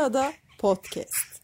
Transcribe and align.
Bozcaada 0.00 0.26
Podcast. 0.60 1.42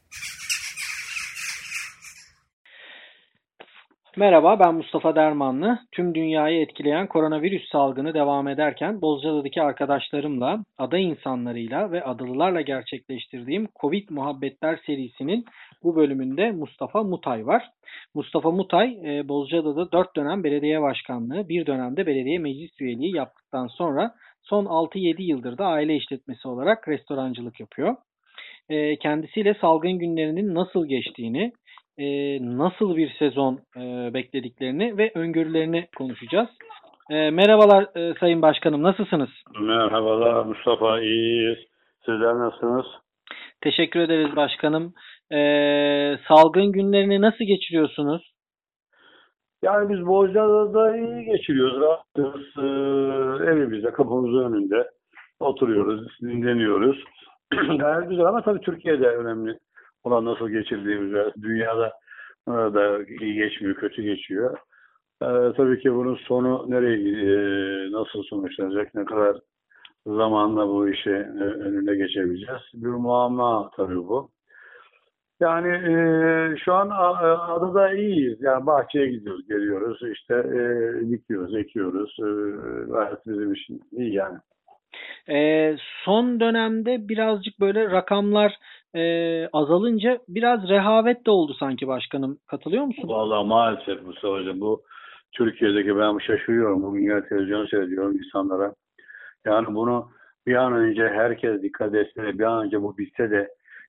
Merhaba 4.16 4.60
ben 4.60 4.74
Mustafa 4.74 5.16
Dermanlı. 5.16 5.78
Tüm 5.92 6.14
dünyayı 6.14 6.60
etkileyen 6.60 7.06
koronavirüs 7.06 7.68
salgını 7.72 8.14
devam 8.14 8.48
ederken 8.48 9.02
Bozcaada'daki 9.02 9.62
arkadaşlarımla, 9.62 10.64
ada 10.78 10.98
insanlarıyla 10.98 11.92
ve 11.92 12.04
adalılarla 12.04 12.60
gerçekleştirdiğim 12.60 13.68
Covid 13.80 14.08
Muhabbetler 14.10 14.80
serisinin 14.86 15.44
bu 15.82 15.96
bölümünde 15.96 16.50
Mustafa 16.50 17.02
Mutay 17.02 17.46
var. 17.46 17.70
Mustafa 18.14 18.50
Mutay, 18.50 18.98
e, 19.04 19.28
Bozcaada'da 19.28 19.92
4 19.92 20.16
dönem 20.16 20.44
belediye 20.44 20.82
başkanlığı, 20.82 21.48
bir 21.48 21.66
dönemde 21.66 22.06
belediye 22.06 22.38
meclis 22.38 22.80
üyeliği 22.80 23.16
yaptıktan 23.16 23.66
sonra 23.66 24.14
son 24.42 24.64
6-7 24.64 25.22
yıldır 25.22 25.58
da 25.58 25.66
aile 25.66 25.96
işletmesi 25.96 26.48
olarak 26.48 26.88
restorancılık 26.88 27.60
yapıyor. 27.60 27.96
E, 28.68 28.96
kendisiyle 28.96 29.54
salgın 29.54 29.98
günlerinin 29.98 30.54
nasıl 30.54 30.86
geçtiğini, 30.86 31.52
e, 31.98 32.06
nasıl 32.58 32.96
bir 32.96 33.10
sezon 33.18 33.60
e, 33.76 34.14
beklediklerini 34.14 34.98
ve 34.98 35.12
öngörülerini 35.14 35.88
konuşacağız. 35.96 36.48
E, 37.10 37.30
merhabalar 37.30 37.86
e, 37.96 38.14
Sayın 38.20 38.42
Başkanım, 38.42 38.82
nasılsınız? 38.82 39.30
Merhabalar 39.60 40.44
Mustafa, 40.44 41.00
iyiyiz. 41.00 41.58
Sizler 42.04 42.34
nasılsınız? 42.34 42.86
Teşekkür 43.60 44.00
ederiz 44.00 44.36
başkanım. 44.36 44.94
E, 45.32 45.38
salgın 46.28 46.72
günlerini 46.72 47.20
nasıl 47.20 47.44
geçiriyorsunuz? 47.44 48.36
Yani 49.62 49.90
biz 49.90 50.06
Bozcaada'da 50.06 50.96
iyi 50.96 51.24
geçiriyoruz, 51.24 51.80
rahatız. 51.80 52.42
Ee, 52.58 53.50
evimizde, 53.50 53.90
kapımızın 53.92 54.52
önünde 54.52 54.90
oturuyoruz, 55.40 56.08
dinleniyoruz. 56.22 57.04
Gayet 57.78 58.08
güzel 58.10 58.26
ama 58.26 58.42
tabii 58.42 58.60
Türkiye'de 58.60 59.08
önemli 59.08 59.58
olan 60.04 60.24
nasıl 60.24 60.48
geçirdiğimiz, 60.48 61.34
dünyada 61.42 61.92
e, 62.48 62.52
da 62.52 63.04
iyi 63.20 63.34
geçmiyor, 63.34 63.74
kötü 63.76 64.02
geçiyor. 64.02 64.58
Ee, 65.22 65.26
tabii 65.56 65.80
ki 65.80 65.94
bunun 65.94 66.14
sonu 66.16 66.66
nereye, 66.68 66.96
e, 66.98 67.92
nasıl 67.92 68.22
sonuçlanacak, 68.22 68.94
ne 68.94 69.04
kadar 69.04 69.36
zamanla 70.06 70.68
bu 70.68 70.88
işi 70.88 71.10
e, 71.10 71.42
önüne 71.44 71.96
geçebileceğiz. 71.96 72.60
Bir 72.74 72.86
muamma 72.88 73.70
tabii 73.76 73.96
bu. 73.96 74.30
Yani 75.40 75.68
e, 75.68 76.56
şu 76.64 76.74
an 76.74 76.88
a- 76.90 77.54
adada 77.54 77.92
iyiyiz. 77.94 78.38
Yani 78.42 78.66
bahçeye 78.66 79.08
gidiyoruz, 79.08 79.48
geliyoruz. 79.48 80.00
İşte 80.12 80.34
e, 80.34 81.10
dikiyoruz, 81.10 81.54
ekiyoruz. 81.56 82.16
E, 82.20 82.26
gayet 82.92 83.26
bizim 83.26 83.52
için 83.52 83.80
iyi 83.92 84.14
yani. 84.14 84.38
E, 85.28 85.76
son 86.04 86.40
dönemde 86.40 87.08
birazcık 87.08 87.60
böyle 87.60 87.90
rakamlar 87.90 88.54
e, 88.94 89.02
azalınca 89.52 90.18
biraz 90.28 90.68
rehavet 90.68 91.26
de 91.26 91.30
oldu 91.30 91.54
sanki 91.58 91.88
başkanım. 91.88 92.38
Katılıyor 92.46 92.84
musunuz? 92.84 93.08
Vallahi 93.08 93.46
maalesef 93.46 94.02
Mustafa 94.02 94.34
Hocam 94.34 94.60
bu 94.60 94.82
Türkiye'deki 95.32 95.96
ben 95.96 96.18
şaşırıyorum. 96.18 96.82
Bugün 96.82 97.02
ya 97.02 97.28
televizyon 97.28 97.66
seyrediyorum 97.66 98.16
insanlara. 98.16 98.72
Yani 99.46 99.66
bunu 99.74 100.08
bir 100.46 100.54
an 100.54 100.72
önce 100.72 101.08
herkes 101.08 101.62
dikkat 101.62 101.94
etse 101.94 102.22
de 102.22 102.38
bir 102.38 102.44
an 102.44 102.64
önce 102.64 102.82
bu 102.82 102.98
bitse 102.98 103.30
de 103.30 103.48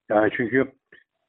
yani 0.10 0.30
çünkü 0.38 0.72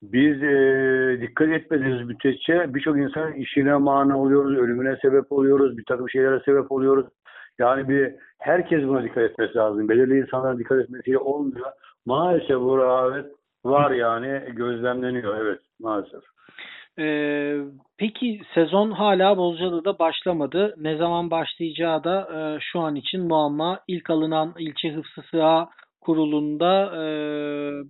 biz 0.03 0.43
e, 0.43 1.19
dikkat 1.21 1.49
etmediğimiz 1.49 2.06
müddetçe 2.06 2.75
birçok 2.75 2.99
insan 2.99 3.33
işine 3.33 3.77
mani 3.77 4.15
oluyoruz, 4.15 4.59
ölümüne 4.59 4.97
sebep 5.03 5.33
oluyoruz, 5.33 5.79
bir 5.79 5.84
takım 5.84 6.11
şeylere 6.11 6.41
sebep 6.45 6.73
oluyoruz. 6.73 7.06
Yani 7.59 7.89
bir 7.89 8.14
herkes 8.39 8.83
buna 8.83 9.03
dikkat 9.03 9.31
etmesi 9.31 9.55
lazım. 9.55 9.89
Belirli 9.89 10.19
insanların 10.19 10.59
dikkat 10.59 10.78
etmesiyle 10.78 11.19
olmuyor. 11.19 11.67
Maalesef 12.06 12.56
bu 12.56 12.78
rağbet 12.78 13.27
var 13.65 13.91
yani 13.91 14.43
gözlemleniyor 14.55 15.37
evet 15.37 15.60
maalesef. 15.81 16.22
Ee, 16.99 17.56
peki 17.99 18.41
sezon 18.55 18.91
hala 18.91 19.37
Bozcaada'da 19.37 19.99
başlamadı. 19.99 20.75
Ne 20.78 20.97
zaman 20.97 21.31
başlayacağı 21.31 22.05
da 22.05 22.28
e, 22.34 22.59
şu 22.60 22.81
an 22.81 22.94
için 22.94 23.21
muamma. 23.21 23.81
İlk 23.88 24.11
alınan 24.11 24.55
ilçe 24.59 24.93
hıfzı 24.93 25.22
sığa 25.31 25.69
kurulunda 26.00 26.87
e, 26.94 27.03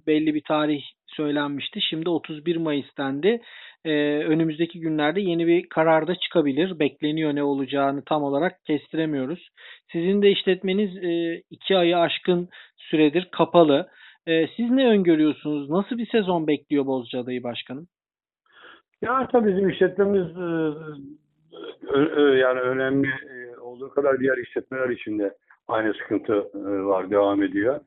belli 0.06 0.34
bir 0.34 0.42
tarih 0.42 0.82
söylenmişti. 1.18 1.80
Şimdi 1.80 2.08
31 2.08 2.56
Mayıs 2.56 2.86
dendi. 2.98 3.40
E, 3.84 3.92
önümüzdeki 4.32 4.80
günlerde 4.80 5.20
yeni 5.20 5.46
bir 5.46 5.68
karar 5.68 6.06
da 6.06 6.14
çıkabilir. 6.14 6.78
Bekleniyor 6.78 7.34
ne 7.34 7.42
olacağını 7.42 8.02
tam 8.04 8.22
olarak 8.22 8.64
kestiremiyoruz. 8.64 9.48
Sizin 9.92 10.22
de 10.22 10.30
işletmeniz 10.30 10.96
e, 10.96 11.42
iki 11.50 11.76
ayı 11.76 11.98
aşkın 11.98 12.48
süredir 12.76 13.28
kapalı. 13.32 13.88
E, 14.26 14.46
siz 14.56 14.70
ne 14.70 14.88
öngörüyorsunuz? 14.88 15.70
Nasıl 15.70 15.98
bir 15.98 16.06
sezon 16.06 16.46
bekliyor 16.46 16.86
Bozcaada'yı 16.86 17.42
başkanım? 17.42 17.86
Ya 19.02 19.28
tabii 19.32 19.52
bizim 19.56 19.68
işletmemiz 19.68 20.26
e, 21.94 22.20
yani 22.38 22.60
önemli 22.60 23.08
e, 23.08 23.58
olduğu 23.60 23.90
kadar 23.90 24.20
diğer 24.20 24.36
işletmeler 24.36 24.88
için 24.88 25.18
de 25.18 25.34
aynı 25.68 25.94
sıkıntı 25.94 26.32
e, 26.54 26.84
var, 26.84 27.10
devam 27.10 27.42
ediyor. 27.42 27.80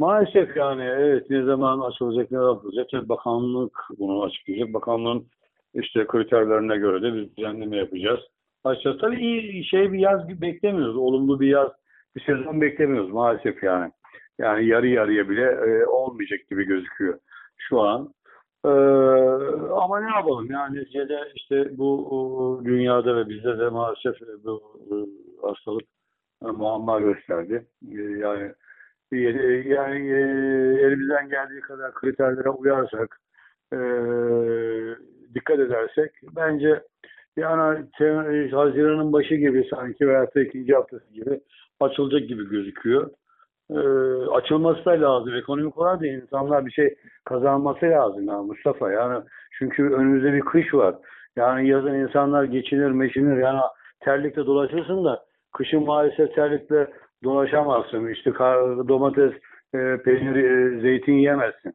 Maalesef 0.00 0.56
yani 0.56 0.82
evet 0.82 1.30
ne 1.30 1.42
zaman 1.42 1.80
açılacak, 1.80 2.30
ne 2.30 2.38
yapılacak? 2.38 2.88
Tabii 2.90 3.08
bakanlık 3.08 3.78
bunu 3.98 4.22
açıklayacak. 4.22 4.74
Bakanlığın 4.74 5.26
işte 5.74 6.06
kriterlerine 6.06 6.76
göre 6.76 7.02
de 7.02 7.14
biz 7.14 7.36
düzenleme 7.36 7.76
yapacağız. 7.76 8.20
Açacağız. 8.64 9.00
Tabii 9.00 9.20
iyi 9.20 9.64
şey 9.64 9.92
bir 9.92 9.98
yaz 9.98 10.40
beklemiyoruz. 10.40 10.96
Olumlu 10.96 11.40
bir 11.40 11.48
yaz, 11.48 11.68
bir 12.16 12.20
sezon 12.20 12.60
beklemiyoruz 12.60 13.10
maalesef 13.10 13.62
yani. 13.62 13.92
Yani 14.38 14.66
yarı 14.66 14.86
yarıya 14.86 15.28
bile 15.28 15.44
e, 15.44 15.86
olmayacak 15.86 16.40
gibi 16.50 16.64
gözüküyor 16.64 17.18
şu 17.56 17.80
an. 17.80 18.14
Ee, 18.64 18.68
ama 19.76 20.00
ne 20.00 20.10
yapalım 20.16 20.50
yani 20.50 20.76
neticede 20.76 21.18
işte 21.34 21.78
bu 21.78 22.60
dünyada 22.64 23.16
ve 23.16 23.28
bizde 23.28 23.58
de 23.58 23.68
maalesef 23.68 24.14
bu 24.44 24.62
e, 24.90 24.94
hastalık 25.46 25.84
e, 26.44 26.46
muamma 26.46 27.00
gösterdi. 27.00 27.66
E, 27.92 28.00
yani 28.00 28.52
yani 29.16 30.08
e, 30.08 30.20
elimizden 30.86 31.28
geldiği 31.28 31.60
kadar 31.60 31.94
kriterlere 31.94 32.48
uyarsak 32.48 33.20
e, 33.72 33.78
dikkat 35.34 35.58
edersek 35.58 36.10
bence 36.36 36.82
yani 37.36 37.86
Haziran'ın 38.52 39.12
başı 39.12 39.34
gibi 39.34 39.68
sanki 39.70 40.08
veya 40.08 40.34
da 40.34 40.40
ikinci 40.40 40.74
haftası 40.74 41.12
gibi 41.12 41.40
açılacak 41.80 42.28
gibi 42.28 42.48
gözüküyor. 42.48 43.10
Ee, 43.70 43.78
açılması 44.30 44.84
da 44.84 44.90
lazım. 44.90 45.34
Ekonomik 45.34 45.78
olarak 45.78 46.00
da 46.00 46.06
insanlar 46.06 46.66
bir 46.66 46.70
şey 46.70 46.94
kazanması 47.24 47.86
lazım 47.86 48.28
ya 48.28 48.42
Mustafa. 48.42 48.92
Yani 48.92 49.24
çünkü 49.58 49.82
önümüzde 49.82 50.32
bir 50.32 50.40
kış 50.40 50.74
var. 50.74 50.94
Yani 51.36 51.68
yazın 51.68 51.94
insanlar 51.94 52.44
geçinir, 52.44 52.90
meşinir. 52.90 53.36
Yani 53.36 53.60
terlikle 54.00 54.46
dolaşırsın 54.46 55.04
da 55.04 55.24
kışın 55.52 55.84
maalesef 55.84 56.34
terlikle 56.34 56.90
dolaşamazsın. 57.24 58.08
İşte 58.08 58.34
domates, 58.88 59.32
e, 59.74 59.96
peynir, 60.04 60.36
e, 60.36 60.80
zeytin 60.80 61.12
yiyemezsin. 61.12 61.74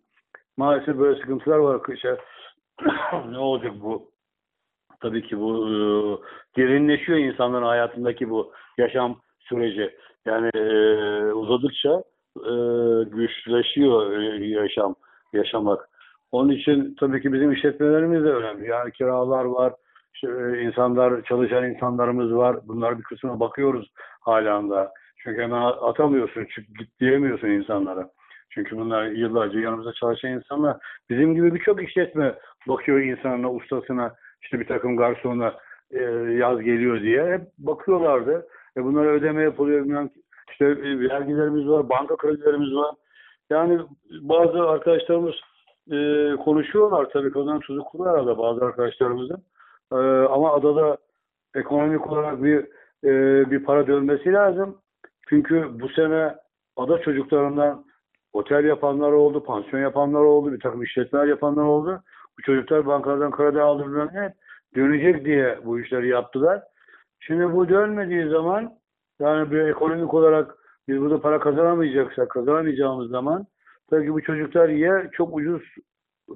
Maalesef 0.58 0.98
böyle 0.98 1.20
sıkıntılar 1.20 1.58
var 1.58 1.84
kışa. 1.84 2.18
ne 3.30 3.38
olacak 3.38 3.74
bu? 3.82 4.12
Tabii 5.02 5.22
ki 5.28 5.40
bu 5.40 5.68
e, 5.68 5.76
derinleşiyor 6.58 7.18
insanların 7.18 7.66
hayatındaki 7.66 8.30
bu 8.30 8.54
yaşam 8.78 9.20
süreci. 9.40 9.96
Yani 10.26 10.50
e, 10.56 10.64
uzadıkça 11.34 12.04
e, 12.38 12.54
güçleşiyor 13.04 14.12
e, 14.12 14.46
yaşam 14.46 14.96
yaşamak. 15.34 15.90
Onun 16.32 16.50
için 16.50 16.96
tabii 17.00 17.22
ki 17.22 17.34
bizim 17.34 17.52
işletmelerimiz 17.52 18.24
de 18.24 18.30
önemli. 18.30 18.68
Yani 18.68 18.92
kiralar 18.92 19.46
var, 19.46 19.74
işte, 20.14 20.28
e, 20.28 20.62
insanlar 20.62 21.24
çalışan 21.24 21.70
insanlarımız 21.70 22.36
var. 22.36 22.58
Bunlar 22.68 22.98
bir 22.98 23.04
kısmına 23.04 23.40
bakıyoruz 23.40 23.92
hala 24.22 24.70
da. 24.70 24.94
Çünkü 25.26 25.42
hemen 25.42 25.62
atamıyorsun, 25.62 26.46
çık 26.46 26.78
git 26.80 27.00
diyemiyorsun 27.00 27.48
insanlara. 27.48 28.10
Çünkü 28.50 28.78
bunlar 28.78 29.06
yıllarca 29.06 29.60
yanımızda 29.60 29.94
çalışan 29.94 30.32
insanlar. 30.32 30.78
Bizim 31.10 31.36
gibi 31.36 31.56
birçok 31.56 31.84
işletme 31.84 32.36
bakıyor 32.68 33.00
insanına, 33.00 33.52
ustasına, 33.52 34.16
işte 34.42 34.60
bir 34.60 34.68
takım 34.68 34.98
garsona 34.98 35.54
e, 35.92 36.02
yaz 36.40 36.62
geliyor 36.62 37.02
diye. 37.02 37.26
Hep 37.34 37.42
bakıyorlardı. 37.58 38.48
E 38.78 38.84
bunlara 38.84 39.08
ödeme 39.08 39.44
yapılıyor. 39.44 39.86
bilmem. 39.86 40.10
İşte 40.52 40.66
e, 40.66 41.00
vergilerimiz 41.00 41.68
var, 41.68 41.90
banka 41.90 42.16
kredilerimiz 42.16 42.76
var. 42.76 42.96
Yani 43.50 43.80
bazı 44.22 44.70
arkadaşlarımız 44.70 45.36
e, 45.92 45.98
konuşuyorlar 46.36 47.10
tabii 47.10 47.32
kazan 47.32 47.60
tuzu 47.60 47.84
kuru 47.84 48.04
arada 48.04 48.38
bazı 48.38 48.66
arkadaşlarımızın. 48.66 49.44
E, 49.92 49.96
ama 50.30 50.54
adada 50.54 50.98
ekonomik 51.56 52.08
olarak 52.12 52.44
bir 52.44 52.66
e, 53.04 53.12
bir 53.52 53.64
para 53.64 53.88
dönmesi 53.88 54.34
lazım. 54.34 54.78
Çünkü 55.30 55.80
bu 55.80 55.90
sene 55.90 56.36
ada 56.78 57.00
çocuklarından 57.02 57.86
otel 58.34 58.66
yapanlar 58.66 59.12
oldu, 59.12 59.44
pansiyon 59.44 59.82
yapanlar 59.82 60.20
oldu, 60.20 60.54
bir 60.54 60.60
takım 60.60 60.84
işletmeler 60.84 61.26
yapanlar 61.26 61.64
oldu. 61.64 62.04
Bu 62.38 62.42
çocuklar 62.42 62.86
bankalardan 62.86 63.32
kredi 63.32 63.62
aldırdılar 63.62 64.10
hep 64.12 64.34
dönecek 64.76 65.26
diye 65.26 65.60
bu 65.66 65.80
işleri 65.80 66.08
yaptılar. 66.08 66.64
Şimdi 67.20 67.54
bu 67.54 67.70
dönmediği 67.70 68.30
zaman 68.30 68.74
yani 69.20 69.52
bir 69.52 69.60
ekonomik 69.60 70.14
olarak 70.14 70.56
biz 70.88 71.02
burada 71.02 71.22
para 71.22 71.40
kazanamayacaksak, 71.40 72.30
kazanamayacağımız 72.30 73.10
zaman 73.10 73.46
tabii 73.90 74.06
ki 74.06 74.14
bu 74.14 74.22
çocuklar 74.22 74.70
ya 74.70 75.10
çok 75.12 75.36
ucuz 75.36 75.62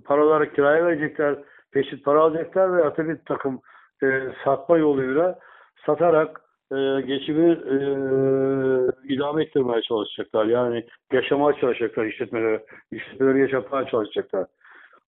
paraları 0.05 0.53
kiraya 0.53 0.85
verecekler, 0.85 1.35
peşit 1.71 2.05
para 2.05 2.21
alacaklar 2.21 2.77
veya 2.77 2.93
tabii 2.93 3.17
takım 3.25 3.61
e, 4.03 4.21
satma 4.43 4.77
yoluyla 4.77 5.39
satarak 5.85 6.41
e, 6.71 7.01
geçimi 7.01 7.51
e, 7.51 7.77
idame 9.13 9.43
ettirmeye 9.43 9.81
çalışacaklar. 9.81 10.45
Yani 10.45 10.85
yaşamaya 11.11 11.59
çalışacaklar 11.59 12.05
işletmeleri, 12.05 12.59
işletmeleri 12.91 13.39
yaşatmaya 13.39 13.85
çalışacaklar. 13.85 14.45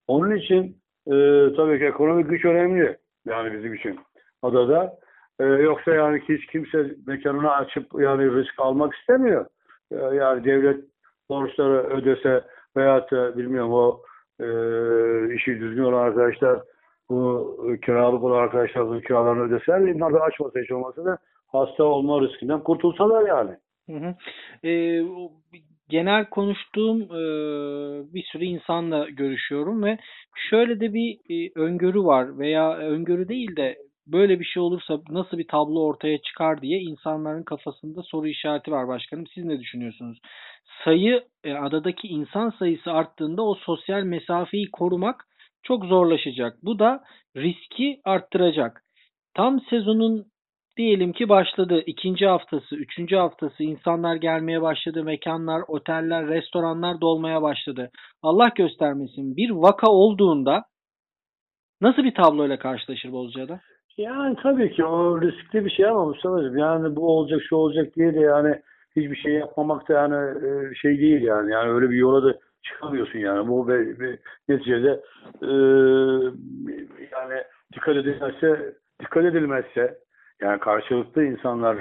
Onun 0.07 0.35
için 0.35 0.77
e, 1.07 1.13
tabii 1.55 1.79
ki 1.79 1.85
ekonomik 1.85 2.29
güç 2.29 2.45
önemli. 2.45 2.97
Yani 3.25 3.53
bizim 3.53 3.73
için 3.73 3.99
adada. 4.41 4.93
E, 5.39 5.43
yoksa 5.43 5.91
yani 5.91 6.21
hiç 6.29 6.45
kimse 6.45 6.95
mekanını 7.07 7.51
açıp 7.51 7.85
yani 7.99 8.35
risk 8.35 8.53
almak 8.57 8.93
istemiyor. 8.95 9.45
E, 9.91 9.95
yani 9.95 10.43
devlet 10.43 10.85
borçları 11.29 11.87
ödese 11.87 12.43
veyahut 12.77 13.11
da 13.11 13.37
bilmiyorum 13.37 13.73
o 13.73 14.01
e, 14.39 14.45
işi 15.35 15.59
düzgün 15.59 15.83
olan 15.83 16.03
arkadaşlar 16.03 16.61
bu 17.09 17.57
kiralık 17.85 18.23
olan 18.23 18.43
arkadaşlar 18.43 18.87
bu 18.87 19.01
kiralarını 19.01 19.43
ödeseler 19.43 19.93
bunlar 19.95 20.13
da 20.13 20.21
açmasa 20.21 20.59
hiç 20.59 20.71
olmasa 20.71 21.05
da 21.05 21.17
hasta 21.51 21.83
olma 21.83 22.21
riskinden 22.21 22.63
kurtulsalar 22.63 23.27
yani. 23.27 23.51
Hı 23.89 23.97
hı. 23.97 24.15
Ee, 24.67 25.01
genel 25.89 26.25
konuştuğum 26.25 27.01
e, 27.01 27.23
bir 28.13 28.23
sürü 28.23 28.45
insanla 28.45 29.09
görüşüyorum 29.09 29.83
ve 29.83 29.97
şöyle 30.49 30.79
de 30.79 30.93
bir 30.93 31.17
e, 31.29 31.51
öngörü 31.55 32.03
var 32.03 32.39
veya 32.39 32.77
öngörü 32.77 33.27
değil 33.27 33.55
de 33.55 33.77
böyle 34.07 34.39
bir 34.39 34.45
şey 34.45 34.63
olursa 34.63 34.99
nasıl 35.09 35.37
bir 35.37 35.47
tablo 35.47 35.79
ortaya 35.79 36.21
çıkar 36.21 36.61
diye 36.61 36.79
insanların 36.79 37.43
kafasında 37.43 38.01
soru 38.03 38.27
işareti 38.27 38.71
var 38.71 38.87
başkanım. 38.87 39.27
Siz 39.27 39.45
ne 39.45 39.59
düşünüyorsunuz? 39.59 40.19
Sayı 40.85 41.23
e, 41.43 41.53
adadaki 41.53 42.07
insan 42.07 42.49
sayısı 42.49 42.91
arttığında 42.91 43.43
o 43.43 43.55
sosyal 43.55 44.03
mesafeyi 44.03 44.71
korumak 44.71 45.25
çok 45.63 45.85
zorlaşacak. 45.85 46.57
Bu 46.63 46.79
da 46.79 47.03
riski 47.37 47.99
arttıracak. 48.03 48.83
Tam 49.33 49.59
sezonun 49.59 50.25
diyelim 50.77 51.11
ki 51.11 51.29
başladı. 51.29 51.83
ikinci 51.85 52.27
haftası, 52.27 52.75
üçüncü 52.75 53.15
haftası 53.15 53.63
insanlar 53.63 54.15
gelmeye 54.15 54.61
başladı. 54.61 55.03
Mekanlar, 55.03 55.61
oteller, 55.67 56.27
restoranlar 56.27 57.01
dolmaya 57.01 57.41
başladı. 57.41 57.89
Allah 58.23 58.51
göstermesin 58.55 59.35
bir 59.35 59.49
vaka 59.49 59.91
olduğunda 59.91 60.63
nasıl 61.81 62.03
bir 62.03 62.13
tabloyla 62.13 62.59
karşılaşır 62.59 63.11
Bozcaada? 63.11 63.59
Yani 63.97 64.35
tabii 64.43 64.73
ki 64.73 64.85
o 64.85 65.21
riskli 65.21 65.65
bir 65.65 65.69
şey 65.69 65.85
ama 65.85 66.05
Mustafa'cığım 66.05 66.57
yani 66.57 66.95
bu 66.95 67.17
olacak 67.17 67.41
şu 67.49 67.55
olacak 67.55 67.95
diye 67.95 68.13
de 68.13 68.19
yani 68.19 68.61
hiçbir 68.95 69.15
şey 69.15 69.33
yapmamak 69.33 69.89
da 69.89 69.93
yani 69.93 70.15
e, 70.47 70.75
şey 70.75 70.99
değil 70.99 71.21
yani. 71.21 71.51
Yani 71.51 71.71
öyle 71.71 71.89
bir 71.89 71.95
yola 71.95 72.23
da 72.23 72.39
çıkamıyorsun 72.63 73.19
yani. 73.19 73.47
Bu 73.47 73.67
ve, 73.67 73.99
ve 73.99 74.17
neticede 74.49 75.01
e, 75.41 75.51
yani 77.11 77.43
dikkat 77.73 77.95
edilmezse 77.95 78.75
dikkat 79.01 79.25
edilmezse 79.25 79.97
yani 80.41 80.59
karşılıklı 80.59 81.23
insanlar 81.23 81.77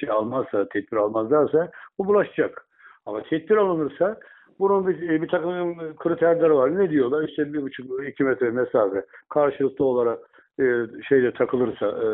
şey 0.00 0.10
almazsa, 0.10 0.68
tedbir 0.68 0.96
almazlarsa 0.96 1.70
bu 1.98 2.06
bulaşacak. 2.06 2.66
Ama 3.06 3.22
tedbir 3.22 3.56
alınırsa 3.56 4.20
bunun 4.58 4.86
bir, 4.86 5.22
bir 5.22 5.28
takım 5.28 5.76
kriterleri 5.96 6.54
var. 6.54 6.78
Ne 6.78 6.90
diyorlar? 6.90 7.28
İşte 7.28 7.52
bir 7.52 7.62
buçuk, 7.62 8.08
iki 8.08 8.24
metre 8.24 8.50
mesafe 8.50 9.04
karşılıklı 9.28 9.84
olarak 9.84 10.18
e, 10.60 10.64
şeyde 11.08 11.32
takılırsa 11.32 11.86
e, 11.86 12.06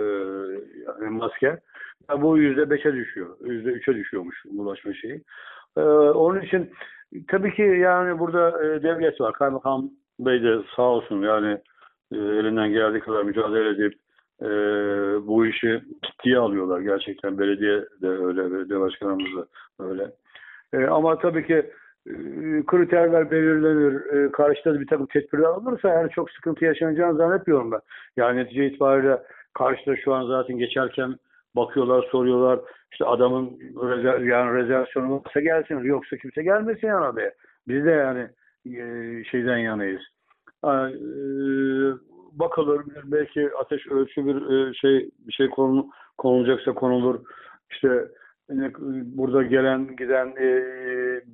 yani 0.87 1.11
maske 1.11 1.59
bu 2.17 2.39
yüzde 2.39 2.71
beşe 2.71 2.93
düşüyor. 2.93 3.37
Yüzde 3.45 3.71
üçe 3.71 3.95
düşüyormuş 3.95 4.45
bulaşma 4.45 4.93
şeyi. 4.95 5.23
E, 5.77 5.81
onun 5.81 6.41
için 6.41 6.71
tabii 7.29 7.55
ki 7.55 7.63
yani 7.63 8.19
burada 8.19 8.65
e, 8.65 8.83
devlet 8.83 9.21
var. 9.21 9.33
Kaymakam 9.33 9.91
Bey 10.21 10.43
de 10.43 10.59
sağ 10.77 10.83
olsun 10.83 11.23
yani 11.23 11.59
e, 12.13 12.17
elinden 12.17 12.73
geldiği 12.73 13.01
kadar 13.01 13.23
mücadele 13.23 13.69
edip 13.69 13.95
e, 14.43 14.47
bu 15.27 15.47
işi 15.47 15.83
ciddiye 16.03 16.39
alıyorlar 16.39 16.81
gerçekten. 16.81 17.39
Belediye 17.39 17.81
de 18.03 18.09
öyle, 18.09 18.53
belediye 18.53 18.81
başkanımız 18.81 19.37
da 19.37 19.47
öyle. 19.85 20.11
E, 20.73 20.87
ama 20.87 21.19
tabii 21.19 21.47
ki 21.47 21.71
e, 22.07 22.13
kriterler 22.67 23.31
belirlenir, 23.31 24.07
e, 24.07 24.33
karşıda 24.33 24.81
bir 24.81 24.87
takım 24.87 25.07
tedbirler 25.07 25.45
alınırsa 25.45 25.89
yani 25.89 26.11
çok 26.11 26.31
sıkıntı 26.31 26.65
yaşanacağını 26.65 27.17
zannetmiyorum 27.17 27.73
ben. 27.73 27.81
Yani 28.17 28.37
netice 28.37 28.67
itibariyle 28.67 29.23
karşıda 29.55 29.97
şu 29.97 30.15
an 30.15 30.27
zaten 30.27 30.59
geçerken 30.59 31.17
bakıyorlar, 31.57 32.03
soruyorlar. 32.11 32.61
İşte 32.93 33.05
adamın 33.05 33.59
rezer, 33.61 34.19
yani 34.19 34.55
rezervasyonu 34.55 35.23
varsa 35.25 35.41
gelsin, 35.41 35.79
yoksa 35.79 36.17
kimse 36.17 36.43
gelmesin 36.43 36.87
yani 36.87 37.05
adaya. 37.05 37.33
Biz 37.69 37.85
de 37.85 37.91
yani 37.91 38.29
e, 38.67 39.25
şeyden 39.25 39.59
yanayız. 39.59 40.03
Bakılır, 42.39 42.83
belki 43.05 43.51
ateş 43.61 43.87
ölçü 43.87 44.27
bir 44.27 44.51
e, 44.51 44.75
şey 44.75 45.11
bir 45.27 45.33
şey 45.33 45.51
konu, 45.51 45.91
konulacaksa 46.19 46.75
konulur. 46.75 47.21
İşte 47.71 48.09
burada 49.05 49.43
gelen 49.43 49.97
giden 49.97 50.27
e, 50.27 50.49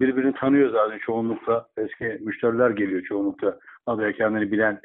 birbirini 0.01 0.35
tanıyor 0.35 0.71
zaten 0.71 0.99
çoğunlukla. 0.99 1.67
Eski 1.77 2.19
müşteriler 2.21 2.71
geliyor 2.71 3.03
çoğunlukla. 3.03 3.59
Adaya 3.87 4.12
kendini 4.12 4.53
bilen 4.53 4.81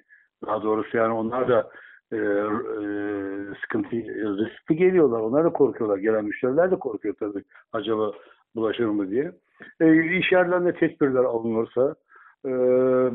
daha 0.46 0.64
doğrusu 0.64 0.98
yani 0.98 1.14
onlar 1.14 1.48
da 1.48 1.70
e, 2.12 2.18
e, 2.18 2.22
sıkıntı 3.62 3.96
riskli 4.38 4.76
geliyorlar. 4.76 5.20
Onlar 5.20 5.44
da 5.44 5.50
korkuyorlar. 5.50 5.98
Gelen 5.98 6.26
müşteriler 6.26 6.72
de 6.72 6.76
korkuyor 6.80 7.16
tabii. 7.20 7.44
Acaba 7.74 8.12
bulaşır 8.56 8.86
mı 8.86 9.10
diye. 9.10 9.32
E, 9.80 10.18
iş 10.18 10.32
yerlerinde 10.32 10.74
tedbirler 10.74 11.24
alınırsa 11.24 11.96
e, 12.46 12.52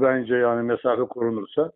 bence 0.00 0.34
yani 0.34 0.62
mesafe 0.62 1.02
korunursa 1.02 1.72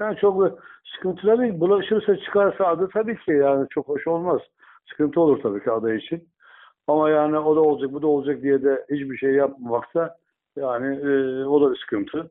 yani 0.00 0.16
çok 0.16 0.58
sıkıntılı 0.94 1.38
değil. 1.38 1.60
Bulaşırsa 1.60 2.16
çıkarsa 2.16 2.66
adı 2.66 2.88
tabii 2.88 3.16
ki 3.16 3.30
yani 3.32 3.66
çok 3.70 3.88
hoş 3.88 4.06
olmaz. 4.06 4.40
Sıkıntı 4.90 5.20
olur 5.20 5.42
tabii 5.42 5.64
ki 5.64 5.70
aday 5.70 5.96
için. 5.96 6.28
Ama 6.86 7.10
yani 7.10 7.38
o 7.38 7.56
da 7.56 7.60
olacak 7.60 7.92
bu 7.92 8.02
da 8.02 8.06
olacak 8.06 8.42
diye 8.42 8.62
de 8.62 8.86
hiçbir 8.90 9.16
şey 9.16 9.30
yapmamaksa 9.30 10.16
yani 10.56 10.96
e, 10.96 11.44
o 11.44 11.60
da 11.62 11.72
bir 11.72 11.78
sıkıntı. 11.78 12.30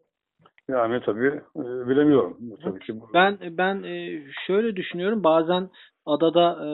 Yani 0.68 1.02
tabii 1.06 1.42
e, 1.56 1.90
bilemiyorum. 1.90 2.38
Tabii 2.64 2.80
ki. 2.80 2.94
Ben 3.14 3.38
ben 3.42 3.84
e, 3.84 4.24
şöyle 4.48 4.76
düşünüyorum. 4.76 5.24
Bazen 5.24 5.70
adada 6.06 6.66
e, 6.66 6.72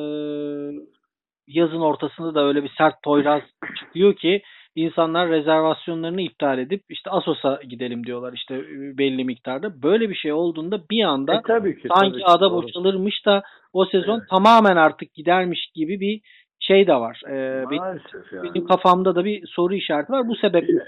yazın 1.48 1.82
ortasında 1.82 2.36
da 2.36 2.48
öyle 2.48 2.64
bir 2.64 2.72
sert 2.78 3.04
toyraz 3.04 3.42
çıkıyor 3.80 4.16
ki 4.16 4.42
insanlar 4.76 5.30
rezervasyonlarını 5.30 6.22
iptal 6.22 6.60
edip 6.60 6.82
işte 6.90 7.10
Asos'a 7.10 7.60
gidelim 7.70 8.06
diyorlar 8.06 8.34
işte 8.34 8.56
belli 8.98 9.26
miktarda. 9.26 9.84
Böyle 9.84 10.10
bir 10.10 10.16
şey 10.16 10.34
olduğunda 10.34 10.80
bir 10.92 11.04
anda 11.04 11.34
e, 11.34 11.42
tabii 11.48 11.82
ki, 11.82 11.88
sanki 11.88 12.12
tabii 12.12 12.20
ki, 12.20 12.26
ada 12.26 12.52
doğru. 12.52 12.64
boşalırmış 12.64 13.26
da 13.26 13.44
o 13.74 13.86
sezon 13.86 14.20
Evet. 14.20 14.30
tamamen 14.30 14.76
artık 14.76 15.14
gidermiş 15.14 15.72
gibi 15.76 16.00
bir 16.00 16.22
şey 16.60 16.88
de 16.88 16.96
var. 16.96 17.22
Ee, 17.28 17.64
benim, 17.72 17.82
Maalesef 17.82 18.34
yani. 18.34 18.44
benim 18.44 18.68
kafamda 18.68 19.16
da 19.16 19.26
bir 19.26 19.48
soru 19.48 19.74
işareti 19.74 20.12
var. 20.12 20.28
Bu 20.28 20.36
sebeple 20.36 20.80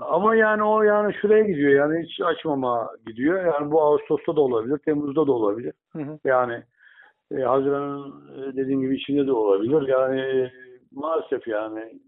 Ama 0.00 0.36
yani 0.36 0.62
o 0.62 0.82
yani 0.82 1.14
şuraya 1.14 1.44
gidiyor 1.44 1.72
yani 1.72 2.06
hiç 2.06 2.20
açmama 2.20 2.88
gidiyor. 3.06 3.44
Yani 3.44 3.70
bu 3.70 3.82
Ağustos'ta 3.82 4.36
da 4.36 4.40
olabilir, 4.40 4.78
Temmuz'da 4.78 5.26
da 5.26 5.32
olabilir. 5.32 5.72
Hı 5.92 6.02
hı. 6.02 6.18
Yani 6.24 6.62
e, 7.32 7.40
Haziran'ın 7.40 8.12
e, 8.36 8.56
dediğim 8.56 8.80
gibi 8.80 8.96
içinde 8.96 9.26
de 9.26 9.32
olabilir. 9.32 9.88
Yani 9.88 10.20
e, 10.20 10.52
maalesef 10.92 11.48
yani 11.48 12.00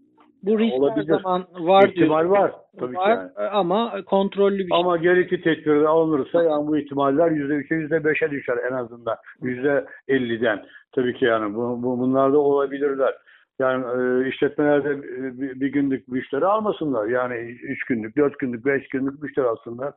bu 0.43 0.59
risk 0.59 0.73
her 0.73 0.79
olabilir. 0.79 1.05
zaman 1.05 1.45
var 1.59 1.89
ihtimal 1.89 2.23
diyor. 2.23 2.31
var 2.31 2.51
tabii 2.79 2.95
var 2.95 3.15
ki 3.15 3.33
yani. 3.37 3.49
ama 3.49 4.01
kontrollü 4.05 4.57
bir 4.57 4.69
şey. 4.69 4.79
Ama 4.79 4.97
gerekli 4.97 5.41
tedbirler 5.41 5.83
alınırsa 5.83 6.43
yani 6.43 6.67
bu 6.67 6.77
ihtimaller 6.77 7.31
yüzde 7.31 7.53
üçe 7.53 7.75
yüzde 7.75 8.03
beşe 8.03 8.31
düşer 8.31 8.57
en 8.71 8.73
azından. 8.73 9.15
Yüzde 9.41 9.85
elliden. 10.07 10.65
Tabii 10.91 11.13
ki 11.13 11.25
yani 11.25 11.55
bu, 11.55 11.83
bu, 11.83 11.99
bunlar 11.99 12.33
da 12.33 12.37
olabilirler. 12.37 13.13
Yani 13.59 13.85
e, 13.85 14.29
işletmelerde 14.29 14.89
e, 14.89 15.39
bir, 15.41 15.59
bir 15.59 15.67
günlük 15.67 16.07
müşteri 16.07 16.45
almasınlar. 16.45 17.07
Yani 17.07 17.35
üç 17.63 17.83
günlük, 17.83 18.17
dört 18.17 18.39
günlük, 18.39 18.65
beş 18.65 18.87
günlük 18.87 19.23
müşteri 19.23 19.45
alsınlar. 19.45 19.93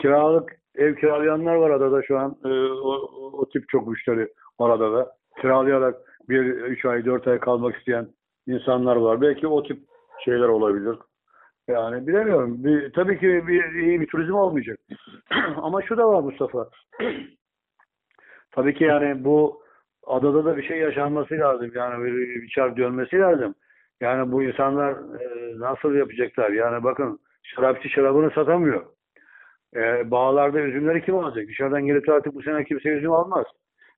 Kiralık 0.00 0.52
ev 0.74 0.94
kiralayanlar 0.94 1.54
var 1.54 1.70
adada 1.70 2.02
şu 2.02 2.18
an. 2.18 2.36
E, 2.44 2.48
o, 2.70 2.92
o, 2.92 3.32
o 3.38 3.48
tip 3.48 3.68
çok 3.68 3.88
müşteri 3.88 4.28
var 4.60 4.70
adada. 4.70 5.12
Kiralayarak 5.40 5.94
bir, 6.28 6.44
üç 6.44 6.84
ay, 6.84 7.04
dört 7.04 7.28
ay 7.28 7.38
kalmak 7.38 7.76
isteyen 7.76 8.08
insanlar 8.48 8.96
var. 8.96 9.20
Belki 9.20 9.46
o 9.46 9.62
tip 9.62 9.78
şeyler 10.24 10.48
olabilir. 10.48 10.96
Yani 11.68 12.06
bilemiyorum. 12.06 12.64
Bir, 12.64 12.92
tabii 12.92 13.18
ki 13.18 13.44
bir, 13.48 13.74
iyi 13.74 14.00
bir 14.00 14.06
turizm 14.06 14.34
olmayacak. 14.34 14.78
Ama 15.56 15.82
şu 15.82 15.96
da 15.96 16.08
var 16.08 16.22
Mustafa. 16.22 16.68
tabii 18.52 18.74
ki 18.74 18.84
yani 18.84 19.24
bu 19.24 19.62
adada 20.06 20.44
da 20.44 20.56
bir 20.56 20.62
şey 20.62 20.78
yaşanması 20.78 21.34
lazım. 21.34 21.70
Yani 21.74 22.04
bir, 22.04 22.42
bir 22.42 22.48
çarp 22.48 22.76
dönmesi 22.76 23.18
lazım. 23.18 23.54
Yani 24.00 24.32
bu 24.32 24.42
insanlar 24.42 24.92
e, 24.92 25.58
nasıl 25.58 25.94
yapacaklar? 25.94 26.50
Yani 26.50 26.84
bakın 26.84 27.18
şarapçı 27.42 27.88
şarabını 27.88 28.30
satamıyor. 28.30 28.86
E, 29.76 30.10
bağlarda 30.10 30.60
üzümleri 30.60 31.04
kim 31.04 31.18
alacak? 31.18 31.48
Dışarıdan 31.48 31.86
gelip 31.86 32.08
artık 32.08 32.34
bu 32.34 32.42
sene 32.42 32.64
kimse 32.64 32.88
üzüm 32.88 33.12
almaz. 33.12 33.46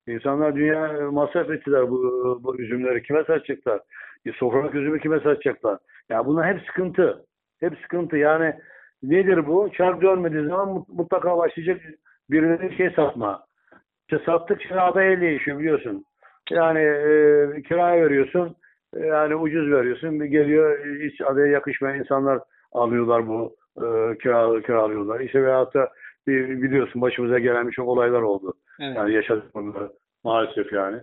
İnsanlar 0.07 0.57
dünya 0.57 1.11
masraf 1.11 1.51
ettiler 1.51 1.91
bu, 1.91 2.41
bu 2.43 2.57
üzümleri. 2.57 3.03
Kime 3.03 3.25
satacaklar? 3.25 3.81
E, 4.27 4.33
sofralık 4.33 4.75
üzümü 4.75 5.01
kime 5.01 5.21
satacaklar? 5.21 5.79
Ya 6.09 6.27
bunlar 6.27 6.55
hep 6.55 6.67
sıkıntı. 6.67 7.25
Hep 7.61 7.79
sıkıntı. 7.79 8.17
Yani 8.17 8.55
Nedir 9.03 9.47
bu? 9.47 9.71
Çark 9.73 10.03
dönmediği 10.03 10.45
zaman 10.45 10.85
mutlaka 10.89 11.39
başlayacak 11.39 11.81
birileri 12.31 12.77
şey 12.77 12.91
satma. 12.91 13.45
İşte 14.11 14.25
sattıkça 14.27 14.81
ada 14.81 15.03
el 15.03 15.21
değişiyor 15.21 15.59
biliyorsun. 15.59 16.05
Yani 16.51 16.81
e, 16.81 17.63
kiraya 17.63 18.05
veriyorsun. 18.05 18.57
E, 18.97 19.07
yani 19.07 19.37
ucuz 19.37 19.73
veriyorsun. 19.73 20.21
Bir 20.21 20.25
geliyor 20.25 20.79
hiç 21.01 21.21
adaya 21.21 21.47
yakışmayan 21.47 21.99
insanlar 21.99 22.41
alıyorlar 22.73 23.29
bu 23.29 23.57
e, 23.77 24.19
kira, 24.19 24.63
kiralıyorlar. 24.63 25.21
İşte 25.21 25.43
veyahut 25.43 25.75
da 25.75 25.89
biliyorsun 26.27 27.03
başımıza 27.03 27.39
gelen 27.39 27.69
birçok 27.69 27.89
olaylar 27.89 28.23
oldu. 28.23 28.55
Evet. 28.81 28.97
Yani 28.97 29.13
yaşadık 29.13 29.55
bunları 29.55 29.93
maalesef 30.25 30.73
yani. 30.73 31.01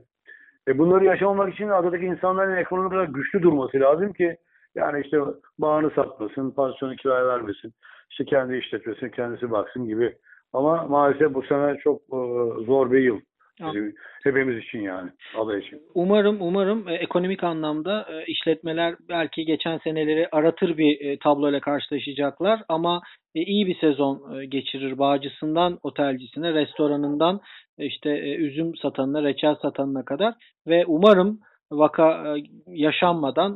E 0.68 0.78
bunları 0.78 1.06
yaşamamak 1.06 1.54
için 1.54 1.70
adadaki 1.70 2.06
insanların 2.06 2.58
ekonomik 2.58 2.94
olarak 2.94 3.16
güçlü 3.16 3.42
durması 3.42 3.80
lazım 3.80 4.14
ki 4.14 4.38
yani 4.76 5.02
işte 5.02 5.18
bağını 5.60 5.90
satmasın, 5.90 6.52
pansiyonu 6.52 6.96
kiraya 6.96 7.28
vermesin, 7.28 7.74
işte 8.12 8.26
kendi 8.26 8.58
işletmesin, 8.58 9.10
kendisi 9.10 9.52
baksın 9.52 9.86
gibi. 9.86 10.18
Ama 10.54 10.84
maalesef 10.84 11.34
bu 11.34 11.44
sene 11.44 11.78
çok 11.78 12.02
e, 12.02 12.18
zor 12.66 12.92
bir 12.92 13.00
yıl. 13.00 13.20
Bizim, 13.60 13.96
hepimiz 14.24 14.64
için 14.64 14.80
yani. 14.80 15.10
Ada 15.38 15.58
için. 15.58 15.82
Umarım 15.94 16.38
umarım 16.40 16.88
e, 16.88 16.94
ekonomik 16.94 17.44
anlamda 17.44 18.06
e, 18.12 18.26
işletmeler 18.26 18.96
belki 19.10 19.46
geçen 19.46 19.78
seneleri 19.78 20.28
aratır 20.32 20.78
bir 20.78 21.02
e, 21.02 21.18
tabloyla 21.18 21.60
karşılaşacaklar 21.60 22.62
ama 22.70 23.02
iyi 23.36 23.68
bir 23.68 23.76
sezon 23.80 24.50
geçirir. 24.50 25.00
Bağcısından 25.00 25.80
otelcisine, 25.84 26.54
restoranından 26.54 27.40
işte 27.78 28.36
üzüm 28.36 28.76
satanına, 28.76 29.24
reçel 29.24 29.56
satanına 29.56 30.06
kadar 30.06 30.34
ve 30.68 30.86
umarım 30.86 31.40
vaka 31.72 32.36
yaşanmadan 32.68 33.52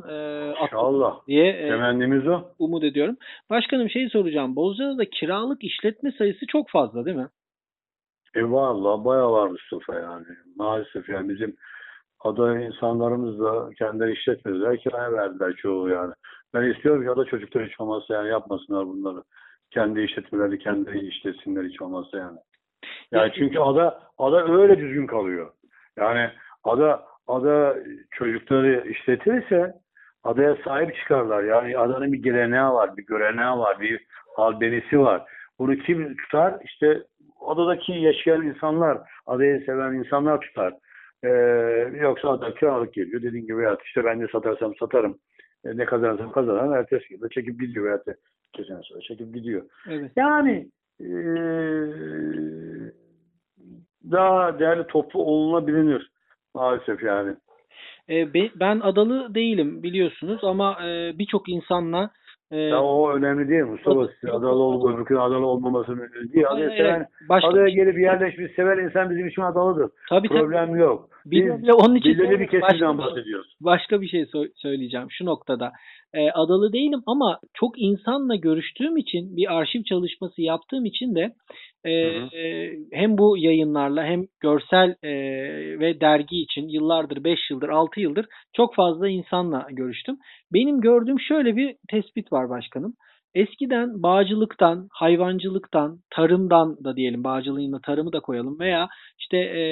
İnşallah. 0.62 1.26
diye 1.26 1.68
temennimiz 1.68 2.28
o. 2.28 2.42
Umut 2.58 2.84
ediyorum. 2.84 3.16
Başkanım 3.50 3.90
şeyi 3.90 4.10
soracağım. 4.10 4.56
Bozcaada'da 4.56 5.04
kiralık 5.04 5.64
işletme 5.64 6.12
sayısı 6.12 6.46
çok 6.46 6.70
fazla 6.70 7.04
değil 7.04 7.16
mi? 7.16 7.28
E 8.34 8.50
valla 8.50 9.04
bayağı 9.04 9.32
var 9.32 9.48
Mustafa 9.48 9.94
yani. 9.94 10.26
Maalesef 10.56 11.08
yani 11.08 11.28
bizim 11.28 11.56
ada 12.20 12.58
insanlarımız 12.60 13.40
da 13.40 13.70
kendileri 13.78 14.12
işletmediler, 14.12 14.76
kiraya 14.78 15.12
verdiler 15.12 15.52
çoğu 15.52 15.88
yani. 15.88 16.14
Ben 16.54 16.62
istiyorum 16.62 17.02
ki 17.02 17.10
ada 17.10 17.24
çocuklar 17.24 17.68
hiç 17.68 17.80
olmazsa 17.80 18.14
yani 18.14 18.28
yapmasınlar 18.28 18.86
bunları. 18.86 19.22
Kendi 19.70 20.00
işletmeleri 20.00 20.58
kendileri 20.58 21.06
işletsinler 21.06 21.64
hiç 21.64 21.82
olmazsa 21.82 22.18
yani. 22.18 22.38
Yani 23.12 23.32
çünkü 23.34 23.58
ada 23.58 24.00
ada 24.18 24.52
öyle 24.52 24.78
düzgün 24.78 25.06
kalıyor. 25.06 25.52
Yani 25.96 26.30
ada 26.64 27.04
ada 27.26 27.76
çocukları 28.10 28.88
işletirse 28.90 29.74
adaya 30.24 30.56
sahip 30.64 30.96
çıkarlar. 30.96 31.42
Yani 31.42 31.78
adanın 31.78 32.12
bir 32.12 32.22
geleneği 32.22 32.62
var, 32.62 32.96
bir 32.96 33.06
göreneği 33.06 33.58
var, 33.58 33.80
bir 33.80 34.06
albenisi 34.36 35.00
var. 35.00 35.22
Bunu 35.58 35.76
kim 35.76 36.16
tutar? 36.16 36.54
İşte 36.64 37.02
adadaki 37.46 37.92
yaşayan 37.92 38.42
insanlar, 38.42 38.98
adayı 39.26 39.62
seven 39.66 39.92
insanlar 39.92 40.40
tutar. 40.40 40.74
Ee, 41.24 41.28
yoksa 42.00 42.28
ada 42.28 42.54
kiralık 42.54 42.94
geliyor. 42.94 43.22
Dediğin 43.22 43.46
gibi 43.46 43.62
ya 43.62 43.78
işte 43.84 44.04
ben 44.04 44.20
de 44.20 44.28
satarsam 44.32 44.76
satarım. 44.76 45.18
E, 45.64 45.76
ne 45.76 45.84
kazanırsam 45.84 46.32
kazanırım. 46.32 46.74
Ertesi 46.74 47.08
gibi 47.08 47.28
çekip 47.30 47.60
gidiyor. 47.60 47.84
Veyahut 47.84 48.06
da 48.06 48.14
sene 48.56 48.78
sonra 48.82 49.00
çekip 49.00 49.34
gidiyor. 49.34 49.62
Evet. 49.90 50.12
Yani 50.16 50.68
e, 51.00 51.08
daha 54.10 54.58
değerli 54.58 54.86
toplu 54.86 55.22
olunabilir 55.22 56.10
maalesef 56.54 57.02
yani. 57.02 57.36
E, 58.08 58.34
ben 58.60 58.80
adalı 58.80 59.34
değilim 59.34 59.82
biliyorsunuz 59.82 60.44
ama 60.44 60.78
e, 60.86 61.18
birçok 61.18 61.48
insanla 61.48 62.10
ee, 62.52 62.60
ya 62.60 62.82
o 62.82 63.12
önemli 63.12 63.48
değil 63.48 63.64
Mustafa. 63.64 64.08
Adalı 64.36 64.62
olup 64.62 64.94
öbürkünün 64.94 65.18
adalı 65.18 65.46
olmaması 65.46 65.92
önemli 65.92 66.32
değil. 66.32 66.46
Adaya, 66.48 66.70
seven, 66.70 67.06
başka, 67.28 67.48
adaya 67.48 67.68
gelip 67.68 67.98
yerleşmiş 67.98 68.52
seven 68.56 68.78
insan 68.78 69.10
bizim 69.10 69.28
için 69.28 69.42
adalıdır. 69.42 69.90
Tabii, 70.08 70.28
Problem 70.28 70.68
tabii. 70.68 70.78
yok. 70.78 71.08
Biz 71.26 71.50
onun 71.74 71.94
için 71.94 72.18
belirli 72.18 72.40
bir 72.40 72.46
kesimden 72.46 72.98
başka, 72.98 72.98
bahsediyoruz. 72.98 73.56
Başka 73.60 74.00
bir 74.00 74.08
şey 74.08 74.26
söyleyeceğim 74.56 75.06
şu 75.10 75.26
noktada. 75.26 75.72
E, 76.14 76.30
adalı 76.30 76.72
değilim 76.72 77.02
ama 77.06 77.38
çok 77.54 77.80
insanla 77.82 78.36
görüştüğüm 78.36 78.96
için 78.96 79.36
bir 79.36 79.58
arşiv 79.58 79.82
çalışması 79.82 80.42
yaptığım 80.42 80.84
için 80.84 81.14
de 81.14 81.32
e, 81.84 81.90
e, 81.90 82.72
hem 82.92 83.18
bu 83.18 83.36
yayınlarla 83.38 84.04
hem 84.04 84.24
görsel 84.40 84.94
e, 85.02 85.10
ve 85.80 86.00
dergi 86.00 86.42
için 86.42 86.68
yıllardır 86.68 87.24
5 87.24 87.50
yıldır 87.50 87.68
6 87.68 88.00
yıldır 88.00 88.26
çok 88.56 88.74
fazla 88.74 89.08
insanla 89.08 89.66
görüştüm. 89.70 90.18
Benim 90.52 90.80
gördüğüm 90.80 91.20
şöyle 91.20 91.56
bir 91.56 91.76
tespit 91.90 92.32
var 92.32 92.50
başkanım. 92.50 92.94
Eskiden 93.34 94.02
bağcılıktan, 94.02 94.88
hayvancılıktan, 94.92 95.98
tarımdan 96.10 96.84
da 96.84 96.96
diyelim 96.96 97.24
bağcılığıyla 97.24 97.78
tarımı 97.80 98.12
da 98.12 98.20
koyalım 98.20 98.60
veya 98.60 98.88
işte 99.18 99.38
e, 99.38 99.62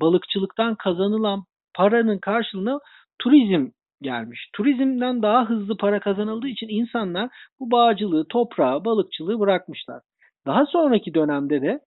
balıkçılıktan 0.00 0.74
kazanılan 0.74 1.44
paranın 1.74 2.18
karşılığında 2.18 2.80
turizm 3.18 3.68
gelmiş. 4.02 4.50
Turizmden 4.52 5.22
daha 5.22 5.48
hızlı 5.48 5.76
para 5.76 6.00
kazanıldığı 6.00 6.48
için 6.48 6.68
insanlar 6.68 7.28
bu 7.60 7.70
bağcılığı, 7.70 8.26
toprağı, 8.28 8.84
balıkçılığı 8.84 9.40
bırakmışlar. 9.40 10.00
Daha 10.46 10.66
sonraki 10.66 11.14
dönemde 11.14 11.62
de 11.62 11.80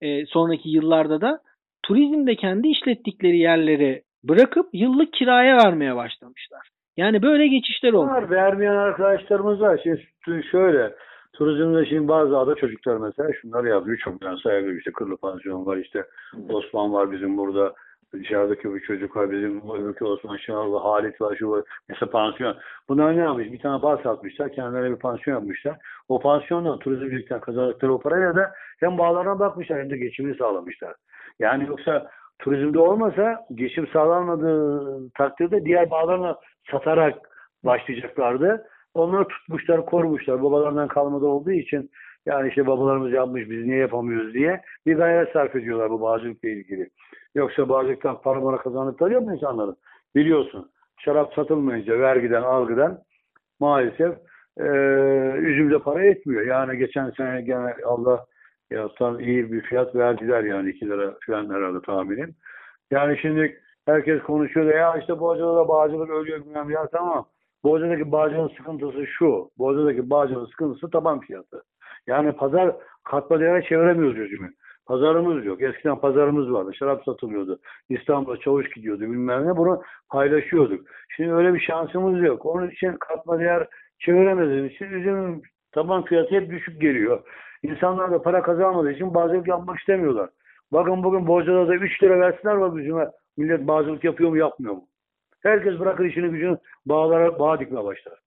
e, 0.00 0.26
sonraki 0.26 0.68
yıllarda 0.70 1.20
da 1.20 1.40
turizmde 1.82 2.36
kendi 2.36 2.68
işlettikleri 2.68 3.38
yerleri 3.38 4.02
bırakıp 4.24 4.66
yıllık 4.72 5.12
kiraya 5.12 5.56
vermeye 5.56 5.96
başlamışlar. 5.96 6.68
Yani 6.96 7.22
böyle 7.22 7.46
geçişler 7.48 7.92
oldu. 7.92 8.10
Var 8.10 8.30
vermeyen 8.30 8.74
arkadaşlarımız 8.76 9.60
var. 9.60 9.80
Şimdi 10.24 10.46
şöyle 10.50 10.94
turizmde 11.32 11.86
şimdi 11.86 12.08
bazı 12.08 12.38
ada 12.38 12.54
çocuklar 12.54 12.96
mesela 12.96 13.32
şunlar 13.40 13.64
yapıyor. 13.64 13.98
Çok 14.04 14.22
ben 14.22 14.36
sayabilirim. 14.36 14.78
İşte 14.78 14.92
Kırlı 14.92 15.16
Pansiyon 15.16 15.66
var. 15.66 15.76
işte 15.76 16.04
Osman 16.48 16.92
var 16.92 17.12
bizim 17.12 17.36
burada. 17.36 17.74
Dışarıdaki 18.12 18.74
bir 18.74 18.80
çocuk 18.80 19.16
var. 19.16 19.30
Bizim 19.30 19.70
öbürkü 19.70 20.04
Osman 20.04 20.36
Şenol 20.36 20.72
var. 20.72 20.82
Halit 20.82 21.20
var. 21.20 21.36
Şu 21.36 21.50
var. 21.50 21.64
Mesela 21.88 22.10
pansiyon. 22.10 22.56
Bunlar 22.88 23.16
ne 23.16 23.20
yapmış? 23.20 23.52
Bir 23.52 23.58
tane 23.58 23.82
bas 23.82 24.06
atmışlar. 24.06 24.52
Kendilerine 24.52 24.94
bir 24.94 25.00
pansiyon 25.00 25.36
yapmışlar. 25.36 25.76
O 26.08 26.20
pansiyondan 26.20 26.78
turizmcilikten 26.78 27.40
kazandıkları 27.40 27.94
o 27.94 28.00
parayla 28.00 28.36
da 28.36 28.52
hem 28.80 28.98
bağlarına 28.98 29.38
bakmışlar 29.38 29.80
hem 29.80 29.90
de 29.90 29.96
geçimini 29.96 30.36
sağlamışlar. 30.36 30.94
Yani 31.38 31.66
yoksa 31.68 32.10
turizmde 32.38 32.78
olmasa 32.78 33.46
geçim 33.54 33.86
sağlanmadığı 33.92 35.10
takdirde 35.10 35.64
diğer 35.64 35.90
bağlarına 35.90 36.36
satarak 36.70 37.18
başlayacaklardı. 37.64 38.66
Onları 38.94 39.28
tutmuşlar, 39.28 39.86
korumuşlar. 39.86 40.42
Babalarından 40.42 40.88
kalmadı 40.88 41.26
olduğu 41.26 41.52
için 41.52 41.90
yani 42.26 42.48
işte 42.48 42.66
babalarımız 42.66 43.12
yapmış 43.12 43.50
biz 43.50 43.66
niye 43.66 43.78
yapamıyoruz 43.78 44.34
diye 44.34 44.60
bir 44.86 44.96
gayret 44.96 45.32
sarf 45.32 45.56
ediyorlar 45.56 45.90
bu 45.90 46.00
bağcılıkla 46.00 46.48
ilgili. 46.48 46.90
Yoksa 47.34 47.68
bağcılıktan 47.68 48.20
para 48.22 48.42
para 48.42 48.56
kazandıkları 48.56 49.14
yok 49.14 49.22
mu 49.22 49.34
insanların? 49.34 49.76
Biliyorsun 50.14 50.70
şarap 50.98 51.34
satılmayınca 51.34 51.98
vergiden, 51.98 52.42
algıdan 52.42 52.98
maalesef 53.60 54.16
e, 54.58 54.64
üzümde 55.38 55.78
para 55.78 56.04
etmiyor. 56.04 56.46
Yani 56.46 56.78
geçen 56.78 57.10
sene 57.10 57.42
gene 57.42 57.74
Allah 57.84 58.24
yattan 58.70 59.18
iyi 59.18 59.52
bir 59.52 59.60
fiyat 59.60 59.94
verdiler 59.94 60.44
yani 60.44 60.70
2 60.70 60.86
lira 60.86 61.14
falan 61.26 61.54
herhalde 61.54 61.80
tahminim. 61.80 62.34
Yani 62.90 63.18
şimdi 63.18 63.60
herkes 63.86 64.22
konuşuyor 64.22 64.66
da 64.66 64.72
ya 64.72 64.96
işte 64.96 65.20
Boğazada 65.20 65.68
bağcılık 65.68 66.10
ölüyor 66.10 66.44
bilmem 66.44 66.70
ya 66.70 66.86
tamam. 66.92 67.26
Boğazadaki 67.64 68.12
bağcılığın 68.12 68.52
sıkıntısı 68.56 69.06
şu. 69.06 69.50
Boğazadaki 69.58 70.10
bağcılığın 70.10 70.46
sıkıntısı 70.46 70.90
taban 70.90 71.20
fiyatı. 71.20 71.62
Yani 72.06 72.32
pazar 72.32 72.76
katma 73.04 73.40
değere 73.40 73.62
çeviremiyoruz 73.62 74.18
üzümü. 74.18 74.52
Pazarımız 74.86 75.44
yok. 75.44 75.62
Eskiden 75.62 75.98
pazarımız 75.98 76.52
vardı. 76.52 76.74
Şarap 76.74 77.04
satılıyordu. 77.04 77.58
İstanbul'a 77.88 78.36
çavuş 78.36 78.70
gidiyordu 78.70 79.00
bilmem 79.00 79.46
ne. 79.46 79.56
Bunu 79.56 79.82
paylaşıyorduk. 80.10 80.86
Şimdi 81.16 81.32
öyle 81.32 81.54
bir 81.54 81.60
şansımız 81.60 82.22
yok. 82.22 82.46
Onun 82.46 82.70
için 82.70 82.96
katma 83.00 83.38
değer 83.40 83.68
çeviremediğimiz 83.98 84.72
için 84.72 84.84
üzümün 84.84 85.42
taban 85.72 86.04
fiyatı 86.04 86.34
hep 86.34 86.50
düşük 86.50 86.80
geliyor. 86.80 87.22
İnsanlar 87.62 88.10
da 88.10 88.22
para 88.22 88.42
kazanmadığı 88.42 88.92
için 88.92 89.14
bağcılık 89.14 89.48
yapmak 89.48 89.78
istemiyorlar. 89.78 90.30
Bakın 90.72 91.02
bugün 91.02 91.26
Bozcaada 91.26 91.68
da 91.68 91.74
3 91.74 92.02
lira 92.02 92.20
versinler 92.20 92.60
bak 92.60 92.76
üzüme. 92.76 93.10
Millet 93.36 93.68
bağcılık 93.68 94.04
yapıyor 94.04 94.30
mu 94.30 94.36
yapmıyor 94.36 94.74
mu? 94.74 94.84
Herkes 95.42 95.78
bırakır 95.78 96.04
işini 96.04 96.28
gücünü 96.28 96.58
bağlara 96.86 97.38
bağ 97.38 97.60
dikmeye 97.60 97.84
başlar. 97.84 98.18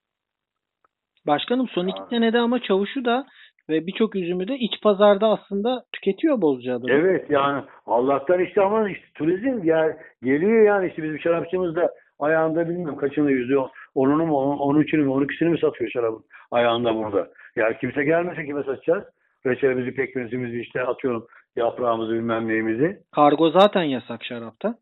Başkanım 1.27 1.67
son 1.67 1.88
iki 1.88 2.01
senede 2.09 2.39
ama 2.39 2.62
çavuşu 2.62 3.05
da 3.05 3.25
ve 3.69 3.88
birçok 3.88 4.15
üzümü 4.15 4.47
de 4.47 4.55
iç 4.55 4.81
pazarda 4.83 5.27
aslında 5.27 5.83
tüketiyor 5.93 6.41
Bozcaada. 6.41 6.85
Evet 6.89 7.29
yani 7.29 7.63
Allah'tan 7.85 8.39
işte 8.39 8.61
ama 8.61 8.89
işte 8.89 9.05
turizm 9.15 9.63
gel, 9.63 9.97
geliyor 10.23 10.63
yani 10.63 10.88
işte 10.88 11.03
bizim 11.03 11.19
şarapçımız 11.19 11.75
da 11.75 11.91
ayağında 12.19 12.69
bilmiyorum 12.69 12.97
kaçını 12.97 13.31
yüzde 13.31 13.55
onunu 13.95 14.25
mu 14.25 14.38
onun 14.38 14.79
üçünü 14.79 15.03
mü 15.03 15.09
on 15.09 15.23
ikisini 15.23 15.49
mi 15.49 15.59
satıyor 15.59 15.91
şarabın 15.91 16.23
ayağında 16.51 16.95
burada. 16.95 17.27
Yani 17.55 17.77
kimse 17.81 18.03
gelmese 18.03 18.45
kime 18.45 18.63
satacağız? 18.63 19.03
Reçelimizi, 19.45 19.95
pekmezimizi 19.95 20.59
işte 20.59 20.81
atıyorum 20.81 21.27
yaprağımızı 21.55 22.13
bilmem 22.13 22.47
neyimizi. 22.47 22.99
Kargo 23.15 23.49
zaten 23.49 23.83
yasak 23.83 24.23
şarapta. 24.23 24.75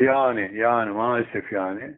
Yani 0.00 0.50
yani 0.54 0.90
maalesef 0.90 1.52
yani. 1.52 1.94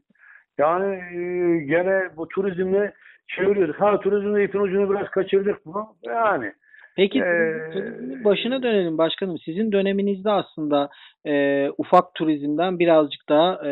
Yani 0.59 0.95
e, 0.95 1.59
gene 1.65 2.17
bu 2.17 2.29
turizmle 2.29 2.93
çeviriyorduk. 3.29 3.81
Ha 3.81 4.01
turizmde 4.01 4.45
ipin 4.45 4.59
ucunu 4.59 4.91
biraz 4.91 5.11
kaçırdık 5.11 5.67
mı? 5.67 5.87
Yani. 6.07 6.53
Peki 6.97 7.19
Ee, 7.19 8.25
başına 8.25 8.63
dönelim 8.63 8.99
başkanım. 8.99 9.39
Sizin 9.45 9.73
döneminizde 9.73 10.31
aslında 10.31 10.89
e, 11.27 11.67
ufak 11.79 12.15
turizmden 12.15 12.79
birazcık 12.79 13.29
daha 13.29 13.69
e, 13.69 13.71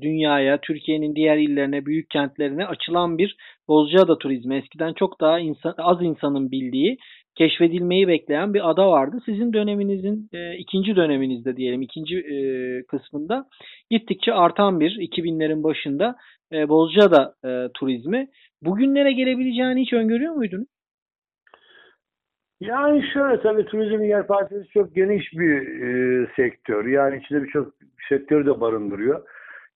dünyaya, 0.00 0.58
Türkiye'nin 0.60 1.14
diğer 1.14 1.36
illerine, 1.36 1.86
büyük 1.86 2.10
kentlerine 2.10 2.66
açılan 2.66 3.18
bir 3.18 3.36
Bozcaada 3.68 4.18
turizmi. 4.18 4.56
Eskiden 4.56 4.92
çok 4.92 5.20
daha 5.20 5.38
insan, 5.38 5.74
az 5.78 6.02
insanın 6.02 6.50
bildiği, 6.50 6.98
keşfedilmeyi 7.34 8.08
bekleyen 8.08 8.54
bir 8.54 8.70
ada 8.70 8.90
vardı. 8.90 9.18
Sizin 9.24 9.52
döneminizin 9.52 10.28
e, 10.32 10.56
ikinci 10.56 10.96
döneminizde 10.96 11.56
diyelim, 11.56 11.82
ikinci 11.82 12.18
e, 12.18 12.36
kısmında 12.82 13.44
gittikçe 13.90 14.32
artan 14.32 14.80
bir 14.80 14.90
2000'lerin 14.90 15.62
başında 15.62 16.16
e, 16.52 16.68
Bozcaada 16.68 17.34
e, 17.44 17.68
turizmi. 17.74 18.28
Bugünlere 18.62 19.12
gelebileceğini 19.12 19.80
hiç 19.80 19.92
öngörüyor 19.92 20.34
muydunuz? 20.34 20.68
Yani 22.60 23.04
şöyle 23.12 23.42
tabii 23.42 23.64
turizmin 23.64 24.04
yelpazesi 24.04 24.68
çok 24.68 24.94
geniş 24.94 25.32
bir 25.32 25.82
e, 25.82 26.26
sektör. 26.36 26.86
Yani 26.86 27.16
içinde 27.16 27.42
birçok 27.42 27.74
sektörü 28.08 28.46
de 28.46 28.60
barındırıyor. 28.60 29.28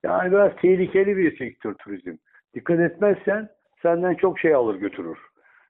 Yani 0.03 0.33
biraz 0.33 0.57
tehlikeli 0.57 1.17
bir 1.17 1.39
sektör 1.39 1.75
turizm. 1.75 2.17
Dikkat 2.55 2.81
etmezsen 2.81 3.49
senden 3.83 4.15
çok 4.15 4.39
şey 4.39 4.55
alır 4.55 4.75
götürür. 4.75 5.19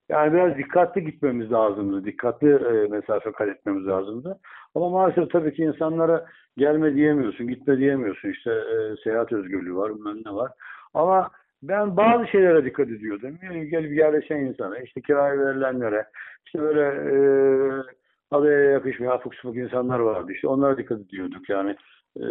Yani 0.08 0.32
biraz 0.32 0.58
dikkatli 0.58 1.04
gitmemiz 1.04 1.52
lazımdı. 1.52 2.04
Dikkatli 2.04 2.48
e, 2.48 2.88
mesafe 2.88 3.32
kat 3.32 3.48
etmemiz 3.48 3.86
lazımdı. 3.86 4.38
Ama 4.74 4.88
maalesef 4.88 5.30
tabii 5.30 5.54
ki 5.54 5.62
insanlara 5.62 6.26
gelme 6.56 6.94
diyemiyorsun, 6.94 7.48
gitme 7.48 7.78
diyemiyorsun. 7.78 8.28
İşte 8.28 8.50
e, 8.50 8.96
seyahat 9.04 9.32
özgürlüğü 9.32 9.76
var, 9.76 9.94
bilmem 9.94 10.16
ne 10.26 10.34
var. 10.34 10.52
Ama 10.94 11.30
ben 11.62 11.96
bazı 11.96 12.26
şeylere 12.26 12.64
dikkat 12.64 12.88
ediyordum. 12.88 13.38
Yani 13.42 13.68
gelip 13.68 13.98
yerleşen 13.98 14.36
insana, 14.36 14.78
işte 14.78 15.00
kiraya 15.00 15.38
verilenlere, 15.38 16.06
işte 16.46 16.60
böyle 16.60 16.80
e, 16.80 17.16
adaya 18.30 18.70
yakışmayan 18.70 19.12
afuk 19.12 19.34
sabuk 19.34 19.56
insanlar 19.56 19.98
vardı. 19.98 20.32
İşte 20.32 20.48
onlara 20.48 20.78
dikkat 20.78 21.00
ediyorduk. 21.00 21.48
Yani 21.48 21.76
e, 22.16 22.26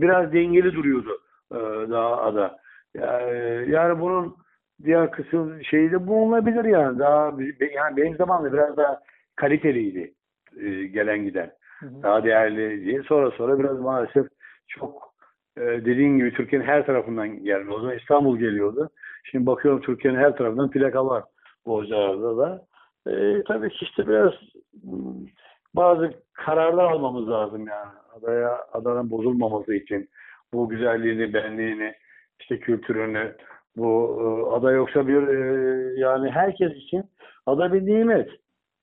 biraz 0.00 0.32
dengeli 0.32 0.74
duruyordu 0.74 1.20
e, 1.52 1.56
daha 1.90 2.22
ada. 2.22 2.58
Yani, 2.94 3.70
yani 3.70 4.00
bunun 4.00 4.36
diğer 4.84 5.10
kısım 5.10 5.64
şeyi 5.64 5.92
de 5.92 6.06
bulunabilir 6.06 6.64
yani. 6.64 6.98
Daha 6.98 7.32
yani 7.74 7.96
benim 7.96 8.16
zamanımda 8.16 8.52
biraz 8.52 8.76
daha 8.76 9.00
kaliteliydi 9.36 10.14
e, 10.60 10.86
gelen 10.86 11.18
giden. 11.18 11.50
Hı 11.80 11.86
hı. 11.86 12.02
Daha 12.02 12.24
değerli 12.24 12.84
diye. 12.84 13.02
Sonra 13.02 13.30
sonra 13.30 13.58
biraz 13.58 13.80
maalesef 13.80 14.26
çok 14.68 15.11
e, 15.56 15.60
dediğin 15.60 16.18
gibi 16.18 16.32
Türkiye'nin 16.32 16.66
her 16.66 16.86
tarafından 16.86 17.44
geldi. 17.44 17.70
O 17.70 17.80
zaman 17.80 17.98
İstanbul 17.98 18.38
geliyordu. 18.38 18.90
Şimdi 19.24 19.46
bakıyorum 19.46 19.80
Türkiye'nin 19.80 20.18
her 20.18 20.36
tarafından 20.36 20.70
plaka 20.70 21.06
var. 21.06 21.24
Bozcaada'da 21.66 22.36
da. 22.36 22.66
E, 23.06 23.42
tabii 23.42 23.68
ki 23.68 23.84
işte 23.84 24.08
biraz 24.08 24.32
hmm, 24.82 25.26
bazı 25.74 26.12
kararlar 26.32 26.84
almamız 26.84 27.28
lazım 27.28 27.66
yani. 27.66 27.92
Adaya, 28.18 28.58
adanın 28.72 29.10
bozulmaması 29.10 29.74
için. 29.74 30.08
Bu 30.52 30.68
güzelliğini, 30.68 31.34
benliğini, 31.34 31.94
işte 32.40 32.58
kültürünü, 32.58 33.36
bu 33.76 34.18
e, 34.20 34.54
ada 34.56 34.72
yoksa 34.72 35.08
bir 35.08 35.28
e, 35.28 36.00
yani 36.00 36.30
herkes 36.30 36.72
için 36.72 37.04
ada 37.46 37.72
bir 37.72 37.86
nimet. 37.86 38.30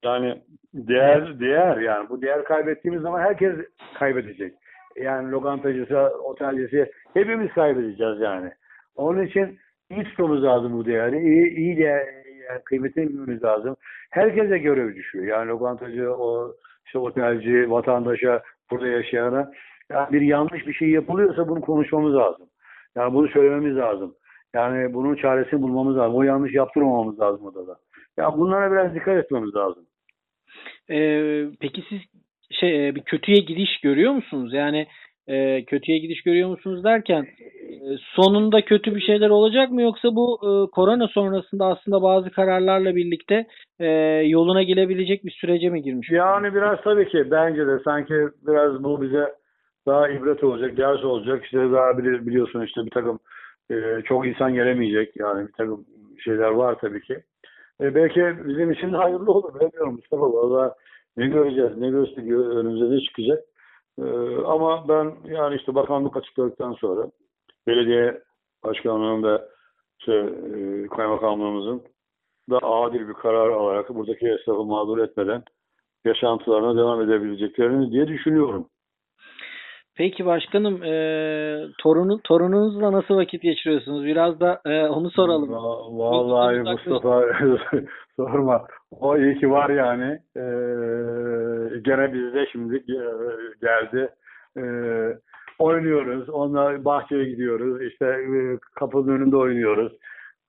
Yani 0.03 0.41
değer 0.73 1.39
değer 1.39 1.77
yani 1.77 2.09
bu 2.09 2.21
değer 2.21 2.43
kaybettiğimiz 2.43 3.01
zaman 3.01 3.19
herkes 3.19 3.55
kaybedecek. 3.99 4.53
Yani 5.01 5.31
lokantacısı, 5.31 5.97
otelcisi 6.23 6.91
hepimiz 7.13 7.53
kaybedeceğiz 7.53 8.19
yani. 8.19 8.51
Onun 8.95 9.25
için 9.25 9.59
iyi 9.91 10.03
tutmamız 10.03 10.43
lazım 10.43 10.73
bu 10.73 10.85
değeri. 10.85 11.19
İyi, 11.19 11.55
iyi 11.55 11.77
değer, 11.77 12.07
yani 12.49 12.61
kıymetini 12.65 13.09
bilmemiz 13.09 13.43
lazım. 13.43 13.75
Herkese 14.09 14.57
görev 14.57 14.95
düşüyor. 14.95 15.25
Yani 15.25 15.49
lokantacı, 15.49 16.13
o 16.13 16.55
işte 16.85 16.99
otelci, 16.99 17.71
vatandaşa, 17.71 18.43
burada 18.71 18.87
yaşayana. 18.87 19.51
Yani 19.89 20.13
bir 20.13 20.21
yanlış 20.21 20.67
bir 20.67 20.73
şey 20.73 20.89
yapılıyorsa 20.89 21.47
bunu 21.47 21.61
konuşmamız 21.61 22.15
lazım. 22.15 22.47
Yani 22.95 23.13
bunu 23.13 23.27
söylememiz 23.27 23.77
lazım. 23.77 24.15
Yani 24.53 24.93
bunun 24.93 25.15
çaresini 25.15 25.61
bulmamız 25.61 25.97
lazım. 25.97 26.15
O 26.15 26.23
yanlış 26.23 26.53
yaptırmamamız 26.53 27.19
lazım 27.19 27.45
odada. 27.45 27.75
Ya 28.17 28.37
bunlara 28.37 28.71
biraz 28.71 28.95
dikkat 28.95 29.17
etmemiz 29.17 29.55
lazım. 29.55 29.85
Ee, 30.89 31.45
peki 31.59 31.83
siz 31.89 31.99
şey 32.51 32.87
e, 32.87 32.95
bir 32.95 33.01
kötüye 33.01 33.37
gidiş 33.37 33.79
görüyor 33.81 34.11
musunuz? 34.11 34.53
Yani 34.53 34.87
e, 35.27 35.65
kötüye 35.65 35.97
gidiş 35.97 36.21
görüyor 36.23 36.49
musunuz 36.49 36.83
derken 36.83 37.21
e, 37.21 37.77
sonunda 38.15 38.61
kötü 38.61 38.95
bir 38.95 39.01
şeyler 39.01 39.29
olacak 39.29 39.71
mı 39.71 39.81
yoksa 39.81 40.15
bu 40.15 40.39
e, 40.43 40.71
korona 40.71 41.07
sonrasında 41.07 41.65
aslında 41.65 42.01
bazı 42.01 42.31
kararlarla 42.31 42.95
birlikte 42.95 43.45
e, 43.79 43.87
yoluna 44.25 44.63
gelebilecek 44.63 45.25
bir 45.25 45.31
sürece 45.31 45.69
mi 45.69 45.81
girmiş? 45.81 46.09
Yani 46.11 46.55
biraz 46.55 46.81
tabii 46.81 47.07
ki 47.09 47.31
bence 47.31 47.67
de 47.67 47.79
sanki 47.83 48.13
biraz 48.47 48.83
bu 48.83 49.01
bize 49.01 49.33
daha 49.87 50.09
ibret 50.09 50.43
olacak, 50.43 50.77
ders 50.77 51.03
olacak. 51.03 51.45
İşte 51.45 51.57
daha 51.57 51.91
bili- 51.91 52.27
biliyorsun 52.27 52.61
işte 52.61 52.85
bir 52.85 52.91
takım 52.91 53.19
e, 53.71 53.75
çok 54.05 54.27
insan 54.27 54.53
gelemeyecek. 54.53 55.15
Yani 55.17 55.47
bir 55.47 55.53
takım 55.53 55.85
şeyler 56.23 56.49
var 56.49 56.77
tabii 56.81 57.01
ki. 57.01 57.19
E, 57.81 57.95
belki 57.95 58.33
bizim 58.47 58.71
için 58.71 58.93
de 58.93 58.97
hayırlı 58.97 59.31
olur. 59.31 59.55
Bilemiyorum 59.55 59.93
Mustafa. 59.93 60.33
Valla 60.33 60.75
ne 61.17 61.27
göreceğiz, 61.27 61.77
ne 61.77 61.89
gösteriyor, 61.89 62.55
önümüze 62.55 62.95
ne 62.95 63.01
çıkacak. 63.01 63.43
E, 63.99 64.03
ama 64.45 64.87
ben 64.87 65.15
yani 65.25 65.55
işte 65.55 65.75
bakanlık 65.75 66.17
açıkladıktan 66.17 66.73
sonra 66.73 67.11
belediye 67.67 68.21
başkanlığının 68.63 69.23
ve 69.23 69.41
işte, 69.99 70.13
e, 70.13 70.87
kaymakamlığımızın 70.87 71.83
da 72.49 72.57
adil 72.57 73.07
bir 73.07 73.13
karar 73.13 73.49
alarak 73.49 73.89
buradaki 73.89 74.27
esnafı 74.27 74.63
mağdur 74.63 74.97
etmeden 74.97 75.43
yaşantılarına 76.05 76.77
devam 76.77 77.01
edebileceklerini 77.01 77.91
diye 77.91 78.07
düşünüyorum. 78.07 78.69
Peki 79.99 80.25
başkanım 80.25 80.83
e, 80.83 80.93
torunu, 81.79 82.21
torununuzla 82.23 82.91
nasıl 82.91 83.15
vakit 83.17 83.41
geçiriyorsunuz? 83.41 84.05
Biraz 84.05 84.39
da 84.39 84.61
e, 84.65 84.83
onu 84.87 85.09
soralım. 85.11 85.49
Va- 85.49 85.97
Vallahi 85.99 86.59
Mustafa 86.59 87.23
sorma. 88.15 88.67
O 88.91 89.17
iyi 89.17 89.39
ki 89.39 89.51
var 89.51 89.69
yani. 89.69 90.19
Ee, 90.37 91.79
gene 91.81 92.13
bizde 92.13 92.45
şimdi 92.51 92.75
ge- 92.75 93.53
geldi. 93.61 94.09
Ee, 94.57 95.17
oynuyoruz. 95.59 96.29
Onunla 96.29 96.85
bahçeye 96.85 97.25
gidiyoruz. 97.25 97.81
İşte 97.81 98.05
e, 98.05 98.57
kapının 98.75 99.15
önünde 99.15 99.37
oynuyoruz. 99.37 99.93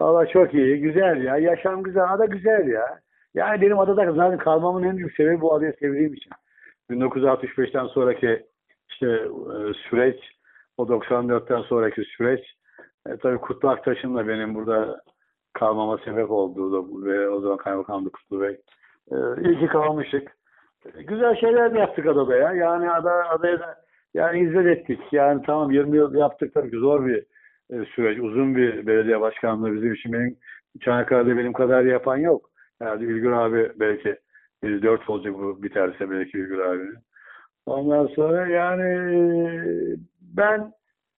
Valla 0.00 0.26
çok 0.26 0.54
iyi. 0.54 0.80
Güzel 0.80 1.22
ya. 1.24 1.36
Yaşam 1.36 1.82
güzel. 1.82 2.12
Ada 2.12 2.24
güzel 2.24 2.66
ya. 2.68 2.86
Yani 3.34 3.60
benim 3.60 3.78
adada 3.78 4.12
zaten 4.12 4.38
kalmamın 4.38 4.82
en 4.82 4.96
büyük 4.96 5.14
sebebi 5.14 5.40
bu 5.40 5.54
adayı 5.54 5.72
sevdiğim 5.80 6.14
için. 6.14 6.30
1965'ten 6.90 7.86
sonraki 7.86 8.42
işte 8.90 9.06
e, 9.06 9.74
süreç, 9.88 10.20
o 10.76 10.82
94'ten 10.82 11.62
sonraki 11.62 12.02
süreç 12.02 12.40
e, 13.06 13.16
tabii 13.16 13.38
Kutlu 13.38 13.68
Aktaş'ın 13.68 14.16
da 14.16 14.28
benim 14.28 14.54
burada 14.54 15.00
kalmama 15.52 15.98
sebep 15.98 16.30
olduğu 16.30 16.72
da 16.72 17.06
ve 17.06 17.28
o 17.28 17.40
zaman 17.40 17.56
kaymakamdı 17.56 18.10
Kutlu 18.10 18.40
Bey. 18.40 18.60
E, 19.12 19.16
iyi 19.42 19.58
ki 19.58 19.66
kalmıştık. 19.66 20.32
E, 20.94 21.02
güzel 21.02 21.36
şeyler 21.36 21.74
de 21.74 21.78
yaptık 21.78 22.06
adada 22.06 22.36
ya. 22.36 22.52
Yani 22.52 22.90
ada, 22.90 23.30
adaya 23.30 23.60
da 23.60 23.74
yani 24.14 24.40
hizmet 24.40 24.66
ettik. 24.66 25.00
Yani 25.12 25.42
tamam 25.46 25.70
20 25.70 25.96
yıl 25.96 26.14
yaptık 26.14 26.54
tabii 26.54 26.70
ki 26.70 26.76
zor 26.76 27.06
bir 27.06 27.26
e, 27.70 27.84
süreç. 27.84 28.18
Uzun 28.18 28.56
bir 28.56 28.86
belediye 28.86 29.20
başkanlığı 29.20 29.74
bizim 29.74 29.94
için. 29.94 30.12
Benim 30.12 30.36
Çanakkale'de 30.80 31.36
benim 31.36 31.52
kadar 31.52 31.82
yapan 31.82 32.16
yok. 32.16 32.50
Yani 32.80 33.04
Ülgür 33.04 33.32
abi 33.32 33.72
belki 33.76 34.16
4 34.62 35.10
olacak 35.10 35.34
bu 35.34 35.62
biterse 35.62 36.10
belki 36.10 36.38
Ülgür 36.38 36.58
abinin. 36.58 36.98
Ondan 37.66 38.06
sonra 38.06 38.46
yani 38.46 38.84
ben 40.20 40.72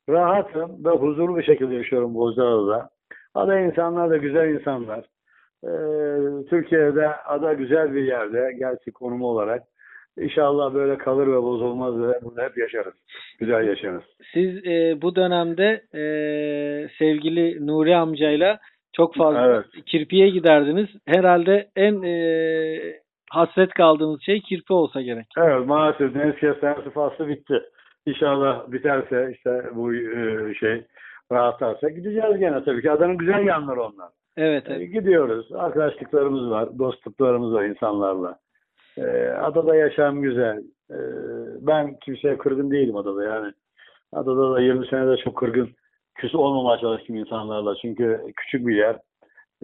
rahatım 0.09 0.85
ve 0.85 0.90
huzurlu 0.90 1.37
bir 1.37 1.42
şekilde 1.42 1.74
yaşıyorum 1.74 2.14
Bozcaada'da. 2.14 2.88
Ada 3.35 3.61
insanlar 3.61 4.11
da 4.11 4.16
güzel 4.16 4.48
insanlar. 4.48 5.05
Ee, 5.64 5.68
Türkiye'de 6.50 7.09
ada 7.09 7.52
güzel 7.52 7.94
bir 7.94 8.05
yerde 8.05 8.52
gerçi 8.59 8.92
konumu 8.92 9.26
olarak. 9.26 9.62
İnşallah 10.18 10.74
böyle 10.74 10.98
kalır 10.98 11.26
ve 11.26 11.42
bozulmaz 11.42 12.02
ve 12.02 12.22
burada 12.22 12.42
hep 12.42 12.59
yaşarız. 12.59 12.94
Güzel 13.38 13.66
yaşarız. 13.68 14.02
Siz 14.35 14.66
e, 14.66 15.02
bu 15.02 15.16
dönemde 15.16 15.83
e, 15.94 16.02
sevgili 16.98 17.66
Nuri 17.66 17.96
amcayla 17.96 18.59
çok 18.96 19.14
fazla 19.16 19.46
Evet. 19.46 19.85
kirpiye 19.87 20.28
giderdiniz. 20.28 20.88
Herhalde 21.07 21.68
en 21.76 22.02
e, 22.02 22.12
hasret 23.33 23.75
kaldığınız 23.75 24.23
şey 24.23 24.40
kirpi 24.40 24.73
olsa 24.73 25.01
gerek. 25.03 25.27
Evet 25.38 25.66
maalesef 25.66 26.14
deniz 26.14 26.37
kestanesi 26.37 26.90
faslı 26.90 27.29
bitti. 27.29 27.62
İnşallah 28.07 28.73
biterse 28.73 29.31
işte 29.33 29.71
bu 29.75 29.95
e, 29.95 30.55
şey 30.55 30.85
rahatlarsa 31.33 31.88
gideceğiz 31.88 32.38
gene 32.38 32.64
tabii 32.64 32.83
ki. 32.83 32.90
Adanın 32.90 33.16
güzel 33.18 33.47
yanları 33.47 33.83
onlar. 33.83 34.09
Evet, 34.37 34.71
E, 34.71 34.75
evet. 34.75 34.92
Gidiyoruz. 34.92 35.53
Arkadaşlıklarımız 35.53 36.51
var. 36.51 36.79
Dostluklarımız 36.79 37.53
var 37.55 37.64
insanlarla. 37.64 38.38
E, 38.99 39.03
adada 39.29 39.77
yaşam 39.77 40.23
güzel. 40.23 40.59
E, 40.90 40.97
ben 41.61 41.97
kimseye 42.05 42.38
kırgın 42.38 42.71
değilim 42.71 42.97
adada 42.97 43.25
yani. 43.25 43.53
Adada 44.12 44.53
da 44.55 44.61
20 44.61 44.87
senede 44.87 45.16
çok 45.16 45.37
kırgın 45.37 45.68
küs 46.14 46.35
olmamaya 46.35 46.79
çalıştım 46.81 47.16
insanlarla. 47.16 47.75
Çünkü 47.83 48.21
küçük 48.37 48.66
bir 48.66 48.77
yer. 48.77 48.97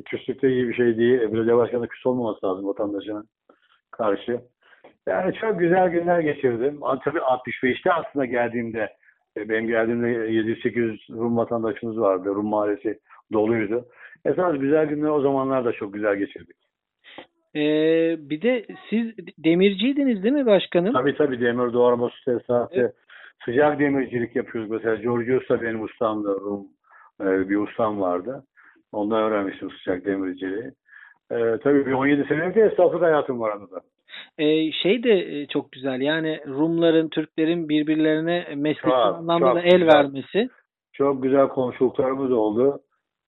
Küslük 0.04 0.42
de 0.42 0.48
iyi 0.50 0.68
bir 0.68 0.74
şey 0.74 0.98
değil. 0.98 1.20
Belediye 1.32 1.56
başkanı 1.56 1.88
küs 1.88 2.06
olmaması 2.06 2.46
lazım 2.46 2.66
vatandaşına 2.68 3.22
karşı. 3.90 4.40
Yani 5.08 5.34
çok 5.34 5.58
güzel 5.58 5.88
günler 5.88 6.20
geçirdim. 6.20 6.80
Tabii 7.04 7.18
65'te 7.18 7.92
aslında 7.92 8.24
geldiğimde 8.24 8.88
e, 9.36 9.48
benim 9.48 9.66
geldiğimde 9.66 10.06
700-800 10.06 11.18
Rum 11.18 11.36
vatandaşımız 11.36 12.00
vardı. 12.00 12.28
Rum 12.28 12.46
mahallesi 12.46 12.98
doluydu. 13.32 13.86
Esas 14.24 14.58
güzel 14.58 14.86
günler 14.86 15.08
o 15.08 15.20
zamanlar 15.20 15.64
da 15.64 15.72
çok 15.72 15.94
güzel 15.94 16.16
geçirdik. 16.16 16.56
Ee, 17.56 18.16
bir 18.18 18.42
de 18.42 18.66
siz 18.90 19.14
demirciydiniz 19.38 20.22
değil 20.22 20.34
mi 20.34 20.46
başkanım? 20.46 20.92
Tabii 20.92 21.16
tabii 21.16 21.40
demir 21.40 21.72
doğrama 21.72 22.08
su 22.08 22.24
tesisatı. 22.24 22.94
Sıcak 23.44 23.78
demircilik 23.78 24.36
yapıyoruz. 24.36 24.70
Mesela 24.70 24.94
Georgios 24.94 25.48
da 25.48 25.62
benim 25.62 25.82
ustamdı. 25.82 26.28
Rum 26.40 26.66
e, 27.20 27.48
bir 27.48 27.56
ustam 27.56 28.00
vardı. 28.00 28.44
Ondan 28.92 29.22
öğrenmiştim 29.22 29.70
sıcak 29.70 30.04
demirciliği. 30.04 30.72
E, 31.30 31.58
tabii 31.62 31.86
bir 31.86 31.92
17 31.92 32.24
senelik 32.28 32.56
de 32.56 32.60
esnaflık 32.60 33.02
hayatım 33.02 33.40
var 33.40 33.50
arada. 33.50 33.80
Ee, 34.38 34.72
şey 34.72 35.02
de 35.02 35.12
e, 35.12 35.46
çok 35.46 35.72
güzel 35.72 36.00
yani 36.00 36.40
Rumların, 36.46 37.08
Türklerin 37.08 37.68
birbirlerine 37.68 38.46
mesleki 38.56 38.94
anlamda 38.94 39.54
da 39.54 39.60
el 39.60 39.78
güzel. 39.78 39.86
vermesi. 39.86 40.48
Çok 40.92 41.22
güzel 41.22 41.48
komşuluklarımız 41.48 42.32
oldu. 42.32 42.80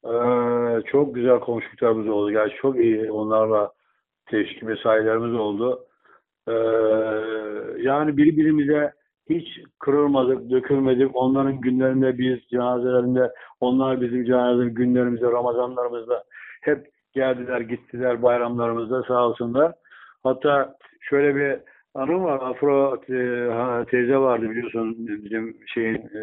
Ee, 0.04 0.82
çok 0.86 1.14
güzel 1.14 1.40
komşuluklarımız 1.40 2.08
oldu. 2.08 2.30
Yani 2.30 2.52
çok 2.62 2.76
iyi 2.76 3.10
onlarla 3.12 3.70
teşkil 4.26 4.66
mesailerimiz 4.66 5.34
oldu. 5.34 5.84
Ee, 6.48 6.52
yani 7.82 8.16
birbirimize 8.16 8.92
hiç 9.30 9.48
kırılmadık, 9.78 10.50
dökülmedik. 10.50 11.16
Onların 11.16 11.60
günlerinde 11.60 12.18
biz 12.18 12.38
cenazelerinde, 12.50 13.32
onlar 13.60 14.00
bizim 14.00 14.24
cenaze 14.24 14.64
günlerimizde, 14.64 15.26
Ramazanlarımızda 15.26 16.24
hep 16.62 16.86
geldiler, 17.12 17.60
gittiler 17.60 18.22
bayramlarımızda 18.22 19.02
sağ 19.02 19.26
olsunlar. 19.26 19.72
Hatta 20.22 20.74
şöyle 21.00 21.36
bir 21.36 21.58
anım 21.94 22.24
var. 22.24 22.40
Afro 22.42 22.96
e, 22.96 23.84
teyze 23.84 24.16
vardı 24.16 24.50
biliyorsun 24.50 24.96
bizim 24.98 25.56
şeyin 25.66 25.94
e, 25.94 26.22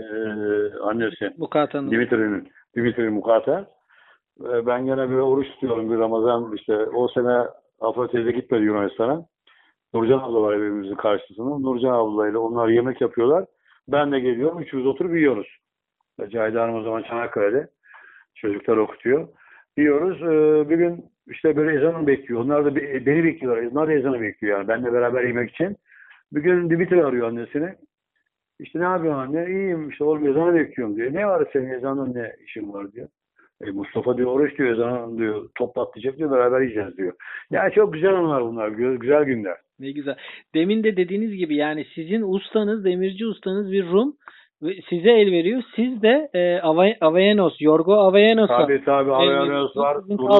annesi. 0.83 1.33
Mukata'nın. 1.37 1.91
Dimitri'nin, 1.91 2.51
Dimitri 2.75 3.09
Mukata. 3.09 3.77
Ee, 4.41 4.65
Ben 4.65 4.85
gene 4.85 5.09
bir 5.09 5.15
oruç 5.15 5.47
tutuyorum 5.47 5.91
bir 5.91 5.97
Ramazan 5.97 6.53
işte 6.55 6.77
o 6.77 7.07
sene 7.07 7.37
Afra 7.81 8.07
teyze 8.07 8.31
gitmedi 8.31 8.63
Yunanistan'a. 8.63 9.25
Nurcan 9.93 10.19
abla 10.19 10.41
var 10.41 10.53
evimizin 10.53 10.95
karşısında. 10.95 11.59
Nurcan 11.59 11.93
ablayla 11.93 12.39
onlar 12.39 12.67
yemek 12.67 13.01
yapıyorlar. 13.01 13.45
Ben 13.87 14.11
de 14.11 14.19
geliyorum. 14.19 14.59
Üçümüz 14.61 14.85
oturup 14.85 15.15
yiyoruz. 15.15 15.47
Cahide 16.29 16.59
Hanım 16.59 16.75
o 16.75 16.83
zaman 16.83 17.03
Çanakkale'de. 17.03 17.67
Çocuklar 18.35 18.77
okutuyor. 18.77 19.27
Yiyoruz. 19.77 20.21
Ee, 20.21 20.69
Bir 20.69 20.77
gün 20.77 21.05
işte 21.27 21.55
böyle 21.55 21.77
ezanı 21.77 22.07
bekliyor. 22.07 22.41
Onlar 22.41 22.65
da 22.65 22.75
be- 22.75 23.05
beni 23.05 23.23
bekliyorlar. 23.23 23.63
Onlar 23.71 23.87
da 23.87 23.93
ezanı 23.93 24.21
bekliyor 24.21 24.57
yani. 24.57 24.67
Benle 24.67 24.93
beraber 24.93 25.23
yemek 25.23 25.49
için. 25.49 25.77
Bir 26.31 26.41
gün 26.41 26.69
Dimitri 26.69 27.05
arıyor 27.05 27.27
annesini. 27.27 27.69
İşte 28.59 28.79
ne 28.79 28.83
yapıyorsun 28.83 29.19
anne? 29.19 29.45
İyiyim 29.49 29.89
işte 29.89 30.03
oğlum 30.03 30.27
ezanı 30.27 30.55
bekliyorum 30.55 30.95
diyor. 30.95 31.13
Ne 31.13 31.27
var 31.27 31.47
senin 31.53 31.69
ezanın 31.69 32.13
ne 32.13 32.35
işin 32.45 32.73
var 32.73 32.91
diyor. 32.91 33.07
E, 33.65 33.71
Mustafa 33.71 34.17
diyor 34.17 34.31
oruç 34.31 34.57
diyor 34.57 34.69
ezanı 34.73 35.17
diyor 35.17 35.49
toplatacak 35.55 36.17
diyor 36.17 36.31
beraber 36.31 36.61
yiyeceğiz 36.61 36.97
diyor. 36.97 37.13
Yani 37.51 37.71
çok 37.73 37.93
güzel 37.93 38.13
anılar 38.13 38.43
bunlar. 38.43 38.69
gü- 38.69 38.97
Güzel 38.99 39.23
günler. 39.23 39.57
Ne 39.79 39.91
güzel. 39.91 40.15
Demin 40.55 40.83
de 40.83 40.97
dediğiniz 40.97 41.35
gibi 41.35 41.55
yani 41.55 41.85
sizin 41.95 42.21
ustanız, 42.21 42.85
demirci 42.85 43.25
ustanız 43.25 43.71
bir 43.71 43.85
Rum 43.87 44.15
size 44.61 45.11
el 45.11 45.31
veriyor. 45.31 45.63
Siz 45.75 46.01
de 46.01 46.29
e, 46.33 46.59
Aveyenos, 47.01 47.61
Yorgo 47.61 47.93
Aveyenos'a 47.93 48.57
Tabii 48.57 48.83
tabii 48.85 49.11
Avayanos 49.11 49.77
var, 49.77 49.97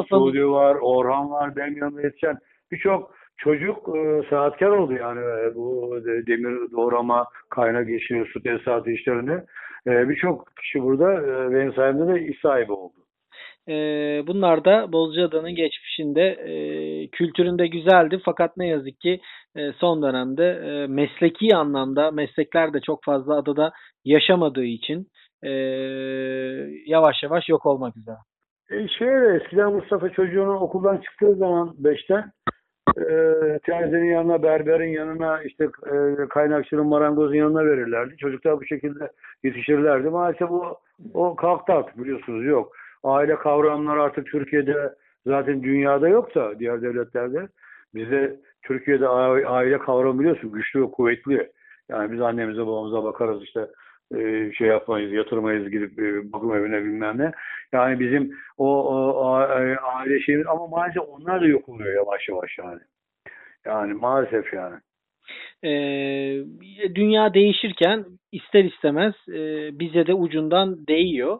Suudi 0.10 0.50
var, 0.50 0.78
Orhan 0.82 1.32
var, 1.32 1.54
yanımda 1.58 2.02
yetişen 2.02 2.38
birçok 2.72 3.12
çocuk 3.38 3.96
e, 3.96 4.24
saatkar 4.30 4.68
oldu 4.68 4.94
yani 4.94 5.20
e, 5.20 5.56
bu 5.56 5.98
de- 6.06 6.28
demir 6.28 6.72
doğrama, 6.72 7.26
kaynak 7.50 7.90
işi, 7.90 8.24
su 8.34 8.44
tesisatı 8.44 8.92
işlerinde. 8.92 9.46
E, 9.88 10.10
birçok 10.10 10.48
kişi 10.62 10.84
burada 10.84 11.14
e, 11.14 11.52
benim 11.52 11.74
sayemde 11.74 12.14
de 12.14 12.22
iş 12.22 12.40
sahibi 12.40 12.72
oldu. 12.72 12.97
E, 13.70 13.74
bunlar 14.28 14.66
da 14.66 14.92
Bozcaada'nın 14.92 15.56
geçmişinde 15.56 16.22
e, 16.22 16.52
kültüründe 17.08 17.68
güzeldi 17.68 18.22
fakat 18.26 18.58
ne 18.58 18.68
yazık 18.68 19.00
ki 19.00 19.22
e, 19.56 19.72
son 19.72 20.02
dönemde 20.02 20.46
e, 20.46 20.88
mesleki 20.88 21.56
anlamda 21.56 22.12
meslekler 22.12 22.74
de 22.74 22.80
çok 22.82 23.04
fazla 23.04 23.38
adada 23.38 23.72
yaşamadığı 24.06 24.66
için 24.66 25.08
e, 25.44 25.50
yavaş 26.86 27.24
yavaş 27.24 27.50
yok 27.50 27.66
olmak 27.66 27.98
üzere. 27.98 28.18
E 28.72 28.88
şöyle 28.88 29.36
eskiden 29.36 29.74
Mustafa 29.74 30.10
çocuğunu 30.10 30.60
okuldan 30.60 30.98
çıktığı 30.98 31.36
zaman 31.36 31.74
beşten 31.78 32.32
e, 32.98 33.14
terzenin 33.66 34.12
yanına, 34.12 34.44
berberin 34.44 34.90
yanına, 34.90 35.44
işte 35.44 35.64
e, 35.64 36.28
kaynakçının, 36.30 36.88
marangozun 36.88 37.36
yanına 37.36 37.66
verirlerdi. 37.66 38.18
Çocuklar 38.18 38.60
bu 38.60 38.66
şekilde 38.66 39.12
yetişirlerdi. 39.44 40.10
Maalesef 40.10 40.52
o, 40.52 40.80
o 41.14 41.36
kalktı 41.36 41.74
artık 41.74 41.98
biliyorsunuz 41.98 42.46
yok. 42.46 42.72
Aile 43.08 43.36
kavramları 43.36 44.02
artık 44.02 44.28
Türkiye'de 44.28 44.93
zaten 45.26 45.63
dünyada 45.63 46.08
yok 46.08 46.36
da 46.36 46.60
diğer 46.60 46.82
devletlerde. 46.82 47.48
Bizde 47.96 48.39
Türkiye'de 48.62 49.08
aile 49.08 49.78
kavramı 49.78 50.20
biliyorsun 50.20 50.52
güçlü 50.52 50.82
ve 50.82 50.91
kuvvetli. 50.91 51.52
Yani 51.89 52.12
biz 52.12 52.22
annemize 52.22 52.67
babamıza 52.67 53.04
bakarız 53.04 53.43
işte 53.43 53.67
e, 54.15 54.52
şey 54.54 54.67
yapmayız, 54.67 55.12
yatırmayız 55.12 55.72
gidip 55.72 56.00
e, 56.00 56.34
bakım 56.34 56.56
evine 56.56 56.84
bilmem 56.84 57.17
ne. 57.17 57.32
Yani 57.74 58.00
bizim 58.00 58.38
o, 58.58 58.84
o 58.84 59.26
a- 59.26 59.78
aile 59.96 60.20
şeyimiz 60.20 60.48
ama 60.48 60.67
maalesef 60.67 61.04
onlar 61.10 61.41
da 61.41 61.46
yok 61.46 61.70
oluyor 61.70 61.96
yavaş 61.96 62.30
yavaş 62.30 62.58
yani. 62.58 62.80
Yani 63.65 63.93
maalesef 63.93 64.54
yani. 64.54 64.76
Ee, 65.63 66.43
dünya 66.96 67.34
değişirken 67.34 68.06
ister 68.32 68.63
istemez 68.63 69.13
e, 69.30 69.39
bize 69.80 70.08
de 70.08 70.13
ucundan 70.13 70.88
değiyor. 70.88 71.39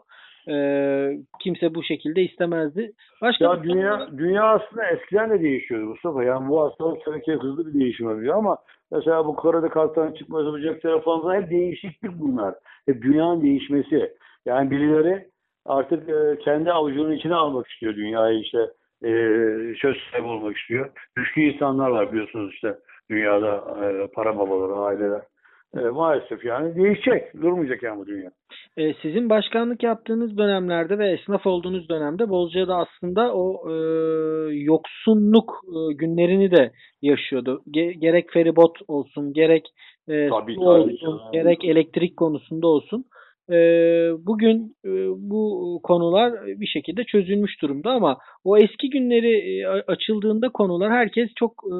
Ee, 0.50 1.18
kimse 1.40 1.74
bu 1.74 1.82
şekilde 1.82 2.22
istemezdi. 2.22 2.92
Başka 3.22 3.44
Ya 3.44 3.62
bir 3.62 3.68
dünya 3.68 4.08
dünya 4.18 4.44
aslında 4.44 4.86
eskiden 4.86 5.30
de 5.30 5.40
değişiyordu 5.40 5.86
Mustafa. 5.86 6.24
Yani 6.24 6.48
bu 6.48 6.62
hastalık 6.62 7.04
tabii 7.04 7.22
ki 7.22 7.32
hızlı 7.32 7.66
bir 7.66 7.80
değişim 7.80 8.06
oluyor 8.06 8.36
ama 8.36 8.58
mesela 8.92 9.26
bu 9.26 9.36
Kore'de 9.36 9.68
kalktan 9.68 10.14
cep 10.62 10.82
telefonu 10.82 11.22
falan 11.22 11.42
hep 11.42 11.50
değişiklik 11.50 12.12
bunlar. 12.18 12.54
Hep 12.86 13.02
dünyanın 13.02 13.42
değişmesi. 13.42 14.14
Yani 14.46 14.70
birileri 14.70 15.28
artık 15.66 16.08
e, 16.08 16.38
kendi 16.44 16.72
avucunun 16.72 17.12
içine 17.12 17.34
almak 17.34 17.68
istiyor 17.68 17.96
dünyayı 17.96 18.40
işte 18.40 18.58
e, 19.04 19.10
söz 19.80 19.96
sahibi 20.12 20.26
olmak 20.26 20.56
istiyor. 20.56 20.90
Güçlü 21.14 21.42
insanlar 21.42 21.90
var 21.90 22.12
biliyorsunuz 22.12 22.54
işte 22.54 22.74
dünyada 23.10 23.76
e, 23.84 24.06
para 24.14 24.38
babaları, 24.38 24.74
aileler. 24.74 25.22
E, 25.76 25.80
maalesef 25.80 26.44
yani 26.44 26.76
değişecek. 26.76 27.34
Durmayacak 27.42 27.82
yani 27.82 27.98
bu 27.98 28.06
dünya. 28.06 28.30
Ee, 28.76 28.94
sizin 29.02 29.30
başkanlık 29.30 29.82
yaptığınız 29.82 30.38
dönemlerde 30.38 30.98
ve 30.98 31.10
esnaf 31.10 31.46
olduğunuz 31.46 31.88
dönemde 31.88 32.28
Bozcaada 32.28 32.76
aslında 32.76 33.34
o 33.34 33.70
e, 33.70 33.74
yoksunluk 34.54 35.52
e, 35.66 35.94
günlerini 35.94 36.50
de 36.50 36.72
yaşıyordu. 37.02 37.62
Ge- 37.70 37.92
gerek 37.92 38.30
feribot 38.32 38.78
olsun, 38.88 39.32
gerek 39.32 39.68
e, 40.08 40.28
Tabii, 40.28 40.54
su 40.54 40.60
tabii 40.60 40.68
olsun, 40.68 40.96
canım. 41.00 41.20
gerek 41.32 41.64
elektrik 41.64 42.16
konusunda 42.16 42.66
olsun. 42.66 43.04
E, 43.50 43.56
bugün 44.26 44.76
e, 44.84 44.90
bu 45.30 45.80
konular 45.82 46.46
bir 46.46 46.66
şekilde 46.66 47.04
çözülmüş 47.04 47.62
durumda 47.62 47.90
ama 47.90 48.18
o 48.44 48.58
eski 48.58 48.90
günleri 48.90 49.60
e, 49.60 49.66
açıldığında 49.66 50.48
konular 50.48 50.92
herkes 50.92 51.30
çok 51.36 51.52
e, 51.52 51.74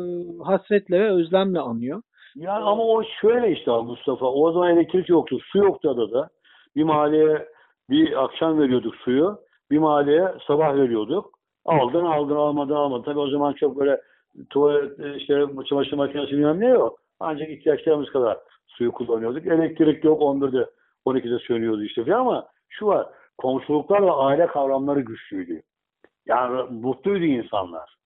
hasretle 0.44 1.00
ve 1.00 1.10
özlemle 1.10 1.58
anıyor. 1.58 2.02
Yani 2.38 2.64
ama 2.64 2.82
o 2.82 3.02
şöyle 3.20 3.52
işte 3.52 3.70
Mustafa. 3.70 4.26
O 4.26 4.52
zaman 4.52 4.70
elektrik 4.70 5.08
yoktu. 5.08 5.38
Su 5.52 5.58
yoktu 5.58 5.90
adada. 5.90 6.28
Bir 6.76 6.84
mahalleye 6.84 7.48
bir 7.90 8.24
akşam 8.24 8.60
veriyorduk 8.60 8.94
suyu. 8.96 9.38
Bir 9.70 9.78
mahalleye 9.78 10.28
sabah 10.46 10.74
veriyorduk. 10.74 11.38
Aldın 11.64 12.04
aldın 12.04 12.36
almadın 12.36 12.74
almadın. 12.74 13.02
Tabii 13.02 13.18
o 13.18 13.28
zaman 13.28 13.52
çok 13.52 13.78
böyle 13.78 14.00
tuvalet 14.50 15.16
işte 15.16 15.46
çamaşır 15.68 15.96
makinesi 15.96 16.32
bilmem 16.32 16.60
ne 16.60 16.68
yok. 16.68 16.98
Ancak 17.20 17.50
ihtiyaçlarımız 17.50 18.10
kadar 18.10 18.38
suyu 18.66 18.92
kullanıyorduk. 18.92 19.46
Elektrik 19.46 20.04
yok 20.04 20.22
11'de 20.22 20.66
12'de 21.06 21.38
sönüyordu 21.38 21.82
işte 21.82 22.04
falan 22.04 22.20
ama 22.20 22.46
şu 22.68 22.86
var. 22.86 23.06
Komşuluklar 23.38 24.02
ve 24.02 24.10
aile 24.10 24.46
kavramları 24.46 25.00
güçlüydü. 25.00 25.62
Yani 26.26 26.62
mutluydu 26.70 27.24
insanlar. 27.24 27.98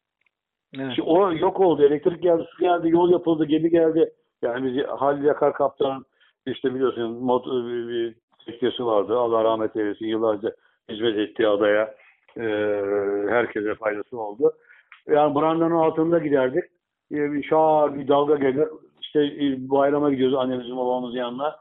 Evet. 0.79 0.93
Şimdi 0.97 1.09
o 1.09 1.33
yok 1.33 1.61
oldu. 1.61 1.83
Elektrik 1.83 2.23
geldi, 2.23 2.45
su 2.51 2.65
geldi, 2.65 2.89
yol 2.91 3.11
yapıldı, 3.11 3.45
gemi 3.45 3.71
geldi. 3.71 4.13
Yani 4.43 4.75
biz 4.75 4.87
Halil 4.87 5.25
Yakar 5.25 5.53
Kaptan 5.53 6.05
işte 6.47 6.75
biliyorsun 6.75 7.25
mod, 7.25 7.45
bir, 7.47 8.15
teknesi 8.47 8.87
vardı. 8.87 9.19
Allah 9.19 9.45
rahmet 9.45 9.77
eylesin. 9.77 10.07
Yıllarca 10.07 10.53
hizmet 10.89 11.19
etti 11.19 11.49
adaya. 11.49 11.95
Ee, 12.37 12.43
herkese 13.29 13.75
faydası 13.75 14.21
oldu. 14.21 14.53
Yani 15.09 15.35
brandanın 15.35 15.75
altında 15.75 16.19
giderdik. 16.19 16.65
Ee, 17.13 17.33
bir 17.33 17.43
şağır 17.43 17.95
bir 17.95 18.09
dalga 18.09 18.35
gelir. 18.35 18.69
İşte 19.01 19.21
e, 19.21 19.71
bayrama 19.71 20.11
gidiyoruz 20.11 20.37
annemizin 20.37 20.77
babamızın 20.77 21.19
yanına. 21.19 21.57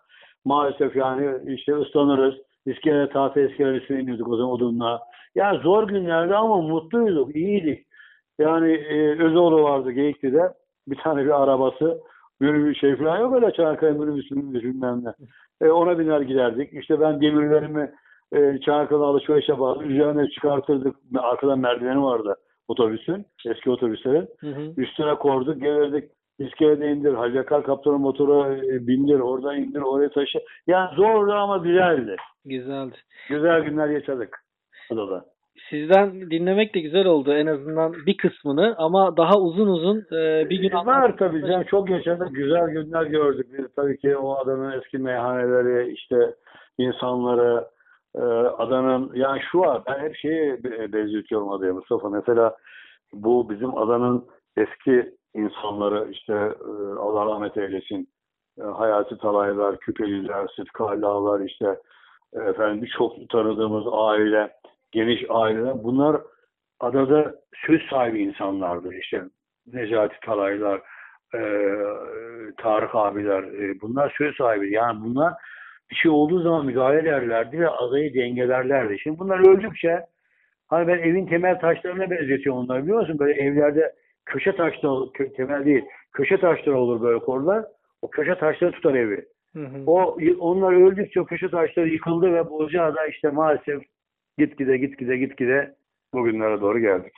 Maalesef 0.45 0.95
yani 0.95 1.53
işte 1.53 1.75
ıslanırız. 1.75 2.35
İskele, 2.65 3.09
tahta 3.09 3.41
iskelesine 3.41 4.01
iniyorduk 4.01 4.27
o 4.27 4.37
zaman 4.37 4.51
odunla. 4.51 5.01
Yani 5.35 5.59
zor 5.59 5.87
günlerdi 5.87 6.35
ama 6.35 6.61
mutluyduk, 6.61 7.35
iyiydik. 7.35 7.87
Yani 8.39 8.71
e, 8.71 9.23
Özoğlu 9.23 9.63
vardı 9.63 9.91
Geyikli'de. 9.91 10.53
Bir 10.87 10.95
tane 10.95 11.25
bir 11.25 11.43
arabası. 11.43 12.01
Bir 12.41 12.75
şey 12.75 12.95
falan 12.95 13.19
yok 13.19 13.35
öyle 13.35 13.53
Çanakkale 13.53 13.91
minibüsü 13.91 14.35
minibüsü 14.35 14.67
bilmem 14.67 15.01
ne. 15.03 15.13
E, 15.67 15.69
ona 15.71 15.99
biner 15.99 16.21
giderdik. 16.21 16.73
İşte 16.73 16.99
ben 16.99 17.21
demirlerimi 17.21 17.91
e, 18.33 18.59
Çanakkale 18.59 19.03
alışveriş 19.03 19.49
yapardım. 19.49 19.89
Üzerine 19.89 20.29
çıkartırdık. 20.29 20.95
Arkadan 21.17 21.59
merdiveni 21.59 22.03
vardı 22.03 22.35
otobüsün. 22.67 23.25
Eski 23.45 23.69
otobüslerin. 23.69 24.27
Hı 24.39 24.47
hı. 24.47 24.73
Üstüne 24.77 25.15
korduk. 25.15 25.61
Gelirdik. 25.61 26.11
İskelede 26.39 26.91
indir. 26.91 27.13
Hacakar 27.13 27.63
kaptanı 27.63 27.97
motora 27.97 28.55
e, 28.55 28.87
bindir. 28.87 29.19
Oradan 29.19 29.57
indir. 29.57 29.81
Oraya 29.81 30.09
taşı. 30.09 30.39
Yani 30.67 30.95
zordu 30.95 31.31
ama 31.31 31.57
güzeldi. 31.57 32.15
Güzeldi. 32.45 32.95
Güzel 33.29 33.61
günler 33.61 33.87
yaşadık. 33.87 34.39
Adada. 34.91 35.25
Sizden 35.69 36.31
dinlemek 36.31 36.75
de 36.75 36.79
güzel 36.79 37.05
oldu 37.05 37.33
en 37.33 37.47
azından 37.47 37.93
bir 38.05 38.17
kısmını 38.17 38.75
ama 38.77 39.17
daha 39.17 39.39
uzun 39.39 39.67
uzun 39.67 39.97
e, 39.97 40.49
bir 40.49 40.59
gün 40.61 40.69
E, 40.71 40.85
var 40.85 41.17
tabii 41.17 41.41
canım. 41.41 41.63
Çok 41.63 41.89
yaşadık. 41.89 42.27
Güzel 42.35 42.67
günler 42.69 43.03
gördük. 43.03 43.47
Biz 43.57 43.75
tabii 43.75 43.97
ki 43.97 44.17
o 44.17 44.35
adanın 44.35 44.71
eski 44.71 44.97
meyhaneleri 44.97 45.91
işte 45.91 46.35
insanları 46.77 47.67
e, 48.15 48.21
adanın 48.57 49.11
yani 49.13 49.41
şu 49.51 49.59
var 49.59 49.81
ben 49.87 49.99
hep 49.99 50.15
şeyi 50.15 50.63
be- 50.63 50.93
benzetiyorum 50.93 51.49
adaya 51.49 51.73
Mustafa. 51.73 52.09
Mesela 52.09 52.55
bu 53.13 53.49
bizim 53.49 53.77
adanın 53.77 54.25
eski 54.57 55.15
insanları 55.33 56.11
işte 56.11 56.33
e, 56.33 56.99
Allah 56.99 57.25
rahmet 57.25 57.57
eylesin. 57.57 58.07
E, 58.59 58.63
Hayati 58.63 59.17
Talaylar, 59.17 59.77
Küpeliler, 59.77 60.47
Sıtkı 60.55 61.45
işte 61.45 61.79
e, 62.33 62.39
efendim 62.39 62.81
birçok 62.83 63.29
tanıdığımız 63.29 63.83
aile, 63.91 64.51
geniş 64.91 65.25
aileler 65.29 65.83
bunlar 65.83 66.21
adada 66.79 67.35
söz 67.65 67.81
sahibi 67.89 68.21
insanlardı 68.21 68.95
işte 68.95 69.21
Necati 69.73 70.15
Talaylar, 70.25 70.81
e, 71.35 71.41
Tarık 72.57 72.95
abiler 72.95 73.43
e, 73.43 73.81
bunlar 73.81 74.13
söz 74.17 74.35
sahibi. 74.35 74.73
Yani 74.73 75.01
bunlar 75.01 75.33
bir 75.91 75.95
şey 75.95 76.11
olduğu 76.11 76.41
zaman 76.41 76.65
müdahale 76.65 76.99
ederlerdi 76.99 77.59
ve 77.59 77.69
adayı 77.69 78.13
dengelerlerdi. 78.13 78.99
Şimdi 78.99 79.19
bunlar 79.19 79.39
öldükçe 79.39 80.05
hani 80.67 80.87
ben 80.87 80.97
evin 80.97 81.25
temel 81.25 81.59
taşlarına 81.59 82.09
benzetiyorum 82.09 82.61
onları 82.61 82.83
biliyor 82.83 82.99
musun? 82.99 83.19
Böyle 83.19 83.41
evlerde 83.41 83.93
köşe 84.25 84.55
taşları, 84.55 84.93
kö- 84.93 85.35
temel 85.35 85.65
değil, 85.65 85.85
köşe 86.13 86.37
taşları 86.37 86.77
olur 86.77 87.01
böyle 87.01 87.19
korular. 87.19 87.65
O 88.01 88.09
köşe 88.09 88.35
taşları 88.35 88.71
tutar 88.71 88.95
evi. 88.95 89.25
Hı 89.55 89.63
hı. 89.65 89.83
O 89.87 90.17
onlar 90.39 90.73
öldükçe 90.73 91.21
o 91.21 91.25
köşe 91.25 91.49
taşları 91.49 91.89
yıkıldı 91.89 92.33
ve 92.33 92.49
Bozcaada 92.49 93.07
işte 93.07 93.29
maalesef 93.29 93.81
gitgide 94.45 94.77
gitgide 94.77 95.17
gitgide 95.17 95.75
bugünlere 96.13 96.61
doğru 96.61 96.79
geldik. 96.79 97.13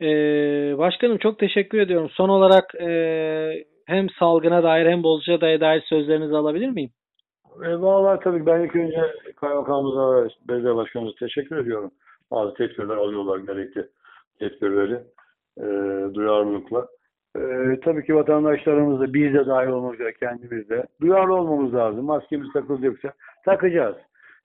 Ee, 0.00 0.78
başkanım 0.78 1.18
çok 1.18 1.38
teşekkür 1.38 1.80
ediyorum. 1.80 2.10
Son 2.12 2.28
olarak 2.28 2.74
e, 2.74 2.90
hem 3.86 4.10
salgına 4.10 4.62
dair 4.62 4.86
hem 4.86 5.02
Bozcaada'ya 5.02 5.60
dair 5.60 5.80
sözlerinizi 5.80 6.36
alabilir 6.36 6.68
miyim? 6.68 6.90
E, 7.64 7.80
vallahi 7.80 8.20
tabii 8.24 8.46
ben 8.46 8.60
ilk 8.60 8.76
önce 8.76 9.00
kaymakamımıza 9.36 10.24
ve 10.24 10.28
belediye 10.48 10.74
başkanımıza 10.74 11.16
teşekkür 11.18 11.56
ediyorum. 11.56 11.90
Bazı 12.30 12.54
tedbirler 12.54 12.96
alıyorlar 12.96 13.38
gerekli 13.38 13.88
tedbirleri 14.38 15.00
e, 15.58 15.64
duyarlılıkla. 16.14 16.86
E, 17.36 17.40
tabii 17.84 18.04
ki 18.04 18.14
vatandaşlarımız 18.14 19.00
da 19.00 19.14
biz 19.14 19.34
de 19.34 19.46
dahil 19.46 19.68
olmak 19.68 19.94
üzere 19.94 20.12
kendimiz 20.12 20.68
de 20.68 20.86
duyarlı 21.00 21.34
olmamız 21.34 21.74
lazım. 21.74 22.04
Maskemiz 22.04 22.52
takılacaksa 22.52 23.12
takacağız. 23.44 23.96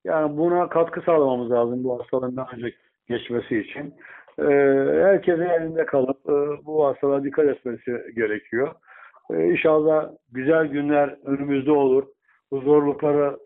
Yani 0.08 0.38
buna 0.38 0.70
katkı 0.70 1.02
sağlamamız 1.02 1.52
lazım 1.52 1.84
bu 1.84 2.00
hastalığın 2.00 2.38
daha 2.38 2.52
önce 2.52 2.74
geçmesi 3.08 3.60
için. 3.60 3.93
E, 4.39 4.46
herkesin 5.04 5.41
elinde 5.41 5.86
kalıp 5.86 6.17
e, 6.30 6.65
bu 6.65 6.86
hastalığa 6.86 7.24
dikkat 7.24 7.46
etmesi 7.46 8.04
gerekiyor. 8.15 8.76
E, 9.34 9.43
inşallah 9.43 10.10
güzel 10.32 10.67
günler 10.67 11.15
önümüzde 11.26 11.72
olur 11.72 12.04
bu 12.52 12.60
zorlukları 12.60 13.38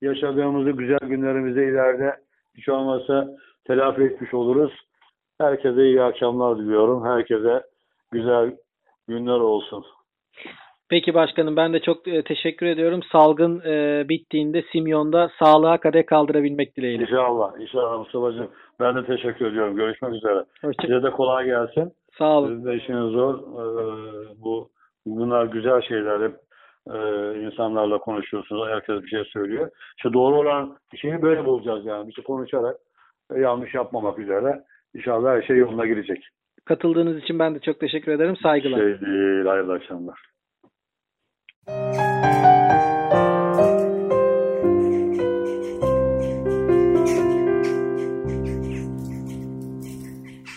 yaşadığımızı 0.00 0.70
güzel 0.70 1.08
günlerimizi 1.08 1.60
ileride 1.60 2.16
hiç 2.56 2.68
olmazsa 2.68 3.28
telafi 3.64 4.02
etmiş 4.02 4.34
oluruz. 4.34 4.72
Herkese 5.40 5.82
iyi 5.82 6.02
akşamlar 6.02 6.58
diliyorum. 6.58 7.04
Herkese 7.04 7.62
güzel 8.12 8.56
günler 9.08 9.40
olsun. 9.40 9.84
Peki 10.90 11.14
başkanım 11.14 11.56
ben 11.56 11.72
de 11.72 11.80
çok 11.80 12.08
e, 12.08 12.22
teşekkür 12.22 12.66
ediyorum. 12.66 13.00
Salgın 13.12 13.60
e, 13.60 14.04
bittiğinde 14.08 14.64
Simyon'da 14.72 15.30
sağlığa 15.38 15.78
kadeh 15.78 16.06
kaldırabilmek 16.06 16.76
dileğiyle. 16.76 17.02
İnşallah. 17.02 17.60
İnşallah 17.60 17.98
Mustafa'cığım. 17.98 18.50
Ben 18.80 18.96
de 18.96 19.06
teşekkür 19.06 19.46
ediyorum. 19.46 19.76
Görüşmek 19.76 20.14
üzere. 20.14 20.44
Hoşça 20.60 20.82
Size 20.82 21.02
de 21.02 21.10
kolay 21.10 21.44
gelsin. 21.44 21.92
Sağ 22.18 22.38
olun. 22.38 22.48
Sizin 22.48 22.66
de 22.66 22.76
işiniz 22.76 23.12
zor. 23.12 23.34
Ee, 23.34 24.42
bu 24.42 24.68
bunlar 25.06 25.46
güzel 25.46 25.82
şeyler. 25.82 26.20
Hep 26.20 26.34
e, 26.94 26.98
insanlarla 27.40 27.98
konuşuyorsunuz. 27.98 28.68
Herkes 28.68 29.02
bir 29.02 29.08
şey 29.08 29.24
söylüyor. 29.24 29.70
İşte 29.96 30.12
doğru 30.12 30.36
olan 30.36 30.76
şeyi 30.96 31.22
böyle 31.22 31.44
bulacağız 31.44 31.86
yani. 31.86 32.08
Bir 32.08 32.12
şey 32.12 32.24
konuşarak 32.24 32.76
e, 33.34 33.40
yanlış 33.40 33.74
yapmamak 33.74 34.18
üzere. 34.18 34.60
İnşallah 34.94 35.30
her 35.30 35.42
şey 35.42 35.56
yoluna 35.56 35.86
girecek. 35.86 36.28
Katıldığınız 36.64 37.18
için 37.22 37.38
ben 37.38 37.54
de 37.54 37.58
çok 37.58 37.80
teşekkür 37.80 38.12
ederim. 38.12 38.36
Saygılar. 38.36 38.78
Şey 38.78 39.00
değil. 39.00 39.46
Hayırlı 39.46 39.72
akşamlar. 39.72 40.27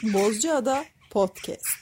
Bozcaada 0.03 0.85
Podcast. 1.09 1.80